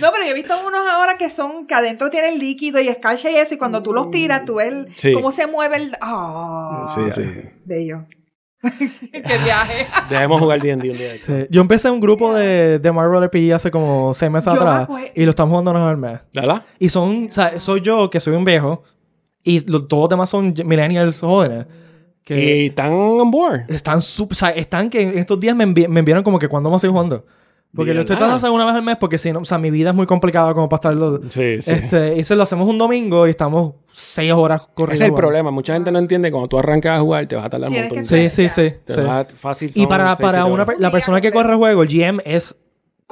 [0.00, 3.30] No, pero yo he visto unos ahora que son, que adentro tienen líquido y escarcha
[3.30, 5.12] y eso, y cuando tú los tiras, tú ves el- Sí.
[5.12, 5.96] cómo se mueve el...
[6.00, 7.22] Ah, Sí, sí.
[7.64, 8.04] Bello.
[8.60, 9.86] Qué viaje.
[10.10, 11.16] Debemos jugar D&D un día.
[11.18, 11.46] Sí.
[11.50, 14.88] Yo empecé un grupo de, de Marvel RPG hace como 6 meses Yo atrás.
[15.14, 16.20] Y lo estamos jugando una vez al mes.
[16.34, 16.62] ¿Verdad?
[16.78, 18.82] Y son, o sea, soy yo que soy un viejo.
[19.44, 21.66] Y lo- todos los demás son millennials jóvenes.
[22.24, 23.62] Que Y están on board.
[23.68, 26.48] están súper, o sea, están que en estos días me, envi- me enviaron como que
[26.48, 27.24] cuando vamos a seguir jugando.
[27.74, 28.26] Porque lo estoy nada.
[28.26, 29.96] tratando de hacer una vez al mes porque si no, o sea, mi vida es
[29.96, 31.20] muy complicada como para estarlo.
[31.30, 31.72] Sí, sí.
[31.72, 34.94] Este, y se lo hacemos un domingo y estamos 6 horas corriendo.
[34.94, 35.50] Ese es el problema.
[35.50, 38.04] Mucha gente no entiende cuando tú arrancas a jugar, te vas a tardar un montón.
[38.04, 38.70] Sí, sí, sí.
[38.84, 39.00] Te sí.
[39.00, 41.88] vas a- fácil Y para, seis, para una, la persona que corre el juego, el
[41.88, 42.61] GM es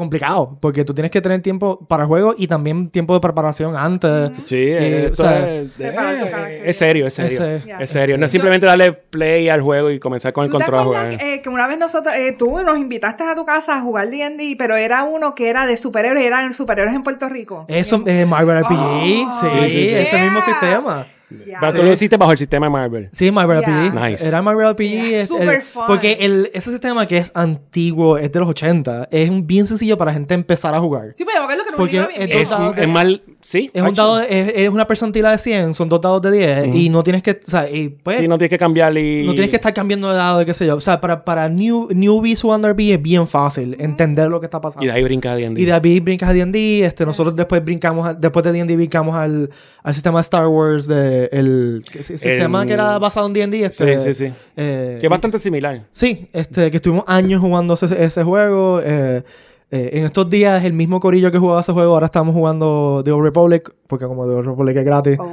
[0.01, 3.77] complicado porque tú tienes que tener tiempo para el juego y también tiempo de preparación
[3.77, 4.31] antes.
[4.47, 7.39] Sí, Eh, esto o sea, es, eh, es serio, es serio.
[7.39, 7.63] Ese-.
[7.81, 8.19] Es serio.
[8.19, 11.15] No es simplemente darle play al juego y comenzar con el ¿Tú te control jugar.
[11.23, 14.57] eh, que una vez nosotros, eh, tú nos invitaste a tu casa a jugar D&D,
[14.59, 17.65] pero era uno que era de superhéroes, eran superhéroes en Puerto Rico?
[17.69, 18.79] Eso es Marvel RPG.
[19.29, 19.89] Oh, sí, sí, sí.
[19.89, 20.25] ese Yeah.
[20.25, 21.07] mismo sistema.
[21.47, 21.59] Ya.
[21.61, 23.09] Pero tú lo hiciste bajo el sistema de Marvel.
[23.13, 23.89] Sí, Marvel Yeah.
[23.89, 23.95] RPG.
[24.11, 24.27] Nice.
[24.29, 24.89] Era Marvel RPG.
[24.89, 25.85] Yeah, es- super el- fun.
[25.87, 29.97] Porque el, ese sistema que es antiguo, es de los 80, es un- bien sencillo
[29.97, 31.13] para gente empezar a jugar.
[31.15, 32.31] Sí, pero acuerdo que un Porque bien es.
[32.31, 33.23] Es, de- es mal.
[33.43, 33.71] Sí.
[33.73, 36.91] Es, un dado, es, es una percentila de 100, son dos dados de 10 y
[36.91, 39.25] no tienes que, o sea, y pues, Sí, no tienes que cambiar y.
[39.25, 40.77] no tienes que estar cambiando de dado, qué sé yo.
[40.77, 44.61] O sea, para, para new, newbies jugando RPG es bien fácil entender lo que está
[44.61, 44.85] pasando.
[44.85, 45.61] Y de ahí brinca D&D.
[45.61, 49.17] Y de ahí brincas a D&D, este, nosotros después brincamos, a- después de D&D brincamos
[49.17, 49.49] al,
[49.83, 53.65] al sistema de Star Wars, de, el, sistema El- que era basado en D&D.
[53.65, 54.33] Este, Sí, sí, sí.
[54.57, 55.83] eh, Que es bastante similar.
[55.91, 58.81] Sí, este, que estuvimos años jugando ese, ese juego.
[58.83, 59.23] eh,
[59.73, 63.13] eh, en estos días, el mismo corillo que jugaba ese juego, ahora estamos jugando The
[63.13, 65.17] Old Republic, porque como The Old Republic es gratis.
[65.21, 65.29] Oh.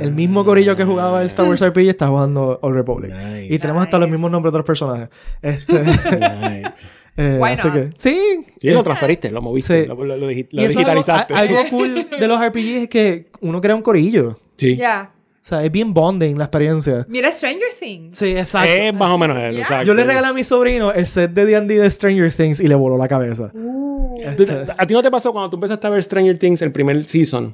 [0.00, 3.12] El mismo corillo que jugaba el Star Wars RPG está jugando Old Republic.
[3.12, 3.48] Nice.
[3.54, 5.08] Y tenemos hasta los mismos nombres de los personajes.
[5.42, 6.72] Este, Nice.
[7.18, 8.46] eh, así que, sí.
[8.62, 9.86] Lo transferiste, lo moviste, Sí.
[9.88, 11.34] lo, lo- lo digi- Y lo eso es algo- digitalizaste.
[11.34, 14.38] algo, cool de los RPGs es que uno crea un corillo.
[14.56, 14.76] sí.
[14.76, 15.10] Ya.
[15.44, 17.04] O sea, es bien bonding la experiencia.
[17.06, 18.16] Mira Stranger Things.
[18.16, 18.70] Sí, exacto.
[18.70, 19.58] Es más o menos eso, Ya.
[19.60, 19.86] exacto.
[19.86, 22.74] Yo le regalé a mi sobrino el set de D&D de Stranger Things y le
[22.74, 23.50] voló la cabeza.
[23.52, 24.16] Uh.
[24.38, 26.72] ¿Tú- Este, ¿A ti no te pasó cuando tú empezaste a ver Stranger Things el
[26.72, 27.52] primer season?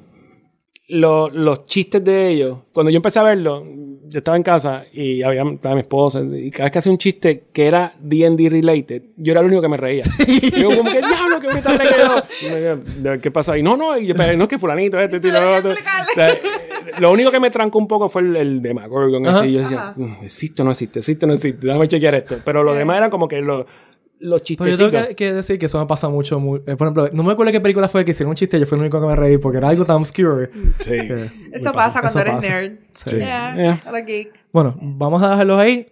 [0.90, 2.58] Lo- los chistes de ellos.
[2.72, 3.64] Cuando yo empecé a verlo,
[4.08, 6.20] yo estaba en casa y había estaba mi esposa.
[6.20, 9.62] Y cada vez que hacía un chiste que era D&D related, yo era el único
[9.62, 10.02] que me reía.
[10.26, 13.20] Y yo como que, diablo, qué bonita le quedó.
[13.20, 13.62] ¿Qué pasó ahí?
[13.62, 15.70] No, no, y yo, no es que fulanito, este, tío, Tienes que otro.
[15.72, 16.34] O sea,
[16.98, 19.26] lo único que me trancó un poco fue el, el de Magorgon.
[19.26, 19.38] Ajá.
[19.38, 19.92] Este, y yo decía.
[19.96, 21.66] "Mm, existe o no existe, existe o no existe.
[21.66, 22.36] Déjame chequear esto.
[22.44, 23.64] Pero lo demás era como que lo-
[24.20, 26.38] los Pero yo tengo que, que decir que eso me pasa mucho.
[26.38, 28.60] muy- eh, por ejemplo, no me acuerdo qué película fue que hicieron un chiste.
[28.60, 30.50] Yo fui el único que me reí porque era algo tan obscure.
[30.80, 30.92] Sí.
[31.52, 32.48] Eso pasa cuando Eso eres pasa.
[32.48, 32.72] nerd.
[32.94, 33.16] Sí.
[33.16, 33.54] Yeah.
[33.56, 33.82] Yeah.
[34.52, 35.86] Bueno, vamos a dejarlos ahí.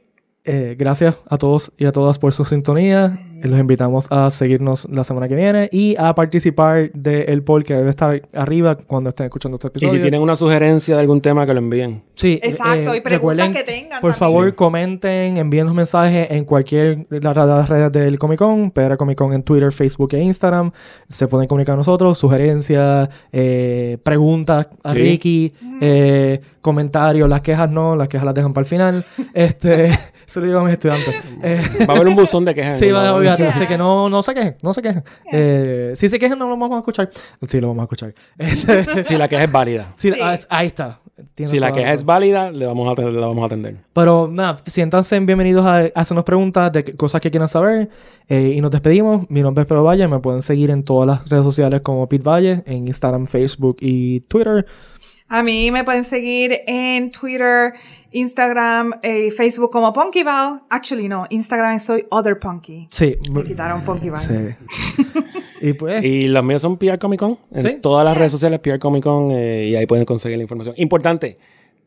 [0.45, 3.19] Eh, gracias a todos y a todas por su sintonía.
[3.43, 7.75] Eh, Los invitamos a seguirnos la semana que viene y a participar del poll que
[7.75, 9.93] debe estar arriba cuando estén escuchando este Y episodio.
[9.95, 12.03] si tienen una sugerencia de algún tema, que lo envíen.
[12.15, 14.31] Sí, Exacto, y preguntas recuerden, que tengan Por también.
[14.31, 14.53] favor, Sí.
[14.57, 19.43] comenten, envíenos mensajes en cualquier de las redes del Comic Con, PR Comic Con en
[19.43, 20.73] Twitter, Facebook e Instagram.
[21.09, 24.99] Se pueden comunicar con nosotros, sugerencias, eh, preguntas a Sí.
[24.99, 29.05] Ricky, eh, comentarios, las quejas no, las quejas las dejan para el final.
[29.35, 29.87] este,
[30.27, 31.15] eso lo digo a mis estudiantes.
[31.43, 32.79] Eh, Va a haber un buzón de quejas.
[32.79, 35.03] Sí, va, olvídate, Así que no, no se quejen, no se quejen.
[35.33, 37.11] Eh, si se quejen, no lo vamos a escuchar.
[37.47, 38.15] Sí, lo vamos a escuchar.
[39.05, 39.93] Si la queja es válida.
[39.97, 40.13] Sí.
[40.23, 41.01] ah, ahí está.
[41.35, 43.77] Tienes Si la queja es válida, le vamos a, atender- la vamos a atender.
[43.93, 47.89] Pero nada, siéntanse bienvenidos a, a hacernos preguntas de qué- cosas que quieran saber.
[48.29, 49.29] eh, y nos despedimos.
[49.29, 50.07] Mi nombre es Pedro Valle.
[50.07, 54.21] Me pueden seguir en todas las redes sociales como Pete Valle, en Instagram, Facebook y
[54.21, 54.65] Twitter.
[55.29, 57.75] A mí me pueden seguir en Twitter,
[58.13, 60.63] Instagram y Facebook como Punkyval.
[60.71, 61.27] Actually, no.
[61.29, 62.89] Instagram soy Other Punky.
[62.91, 63.17] Sí.
[63.31, 64.19] Me quitaron Punkyval.
[64.21, 64.33] Sí.
[65.61, 66.03] y pues.
[66.03, 67.39] Y los míos son PR Comic Con.
[67.53, 67.79] En Sí.
[67.83, 69.31] todas las redes sociales PR Comic Con.
[69.33, 70.75] eh, y ahí pueden conseguir la información.
[70.79, 71.39] Importante.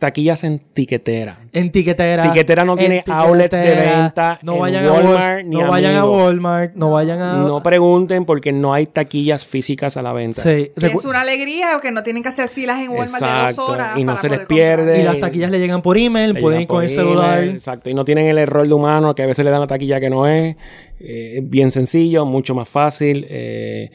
[0.02, 1.38] Taquillas en tiquetera.
[1.54, 2.24] En tiquetera.
[2.24, 5.68] Tiquetera no en tiene outlets de venta No en vayan a Walmart Wal- ni No
[5.70, 6.06] vayan a.
[6.08, 6.74] Walmart.
[6.74, 7.34] No vayan a.
[7.36, 10.42] No pregunten porque no hay taquillas físicas a la venta.
[10.42, 10.72] Sí.
[10.76, 13.70] Que es una alegría que no tienen que hacer filas en Walmart de Exacto, dos
[13.70, 13.96] horas.
[13.96, 14.78] y no para se les pierde.
[14.86, 15.00] comprar.
[15.00, 16.34] Y las taquillas le llegan por email.
[16.34, 17.44] Le Pueden ir con el celular.
[17.44, 17.92] Exacto.
[17.92, 20.10] Y no tienen el error de humano que a veces le dan la taquilla que
[20.10, 20.56] no es.
[21.00, 23.28] Eh, es bien sencillo, mucho más fácil.
[23.30, 23.92] eh,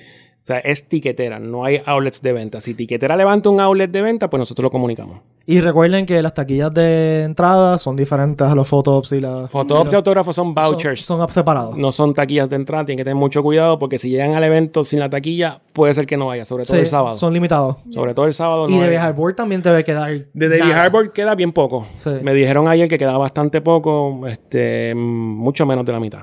[0.46, 2.60] o sea, es tiquetera, no hay outlets de venta.
[2.60, 5.18] Si tiquetera levanta un outlet de venta, pues nosotros lo comunicamos.
[5.44, 9.50] Y recuerden que las taquillas de entrada son diferentes a los photops y las.
[9.50, 11.00] Fotógrafos y autógrafos son son- vouchers.
[11.04, 11.76] Son, separados.
[11.76, 14.84] no son taquillas de entrada, tienen que tener mucho cuidado porque si llegan al evento
[14.84, 17.16] sin la taquilla, puede ser que no vaya, sobre todo Sí, el sábado.
[17.16, 17.78] Son limitados.
[17.90, 18.66] Sobre todo el sábado.
[18.68, 20.12] Y no de hay- Viajar Board también debe quedar.
[20.32, 20.82] De David nada.
[20.84, 21.88] Harbour queda bien poco.
[21.94, 22.10] Sí.
[22.22, 26.20] Me dijeron ayer que quedaba bastante poco, este, mucho menos de la mitad.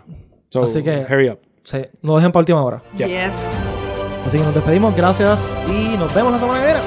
[0.47, 1.39] So, Así que- hurry up.
[1.65, 2.82] Sí, no dejen para última hora.
[2.97, 3.07] Ya.
[3.07, 3.82] Yes.
[4.26, 6.82] Así que nos despedimos, gracias y nos vemos la semana que viene.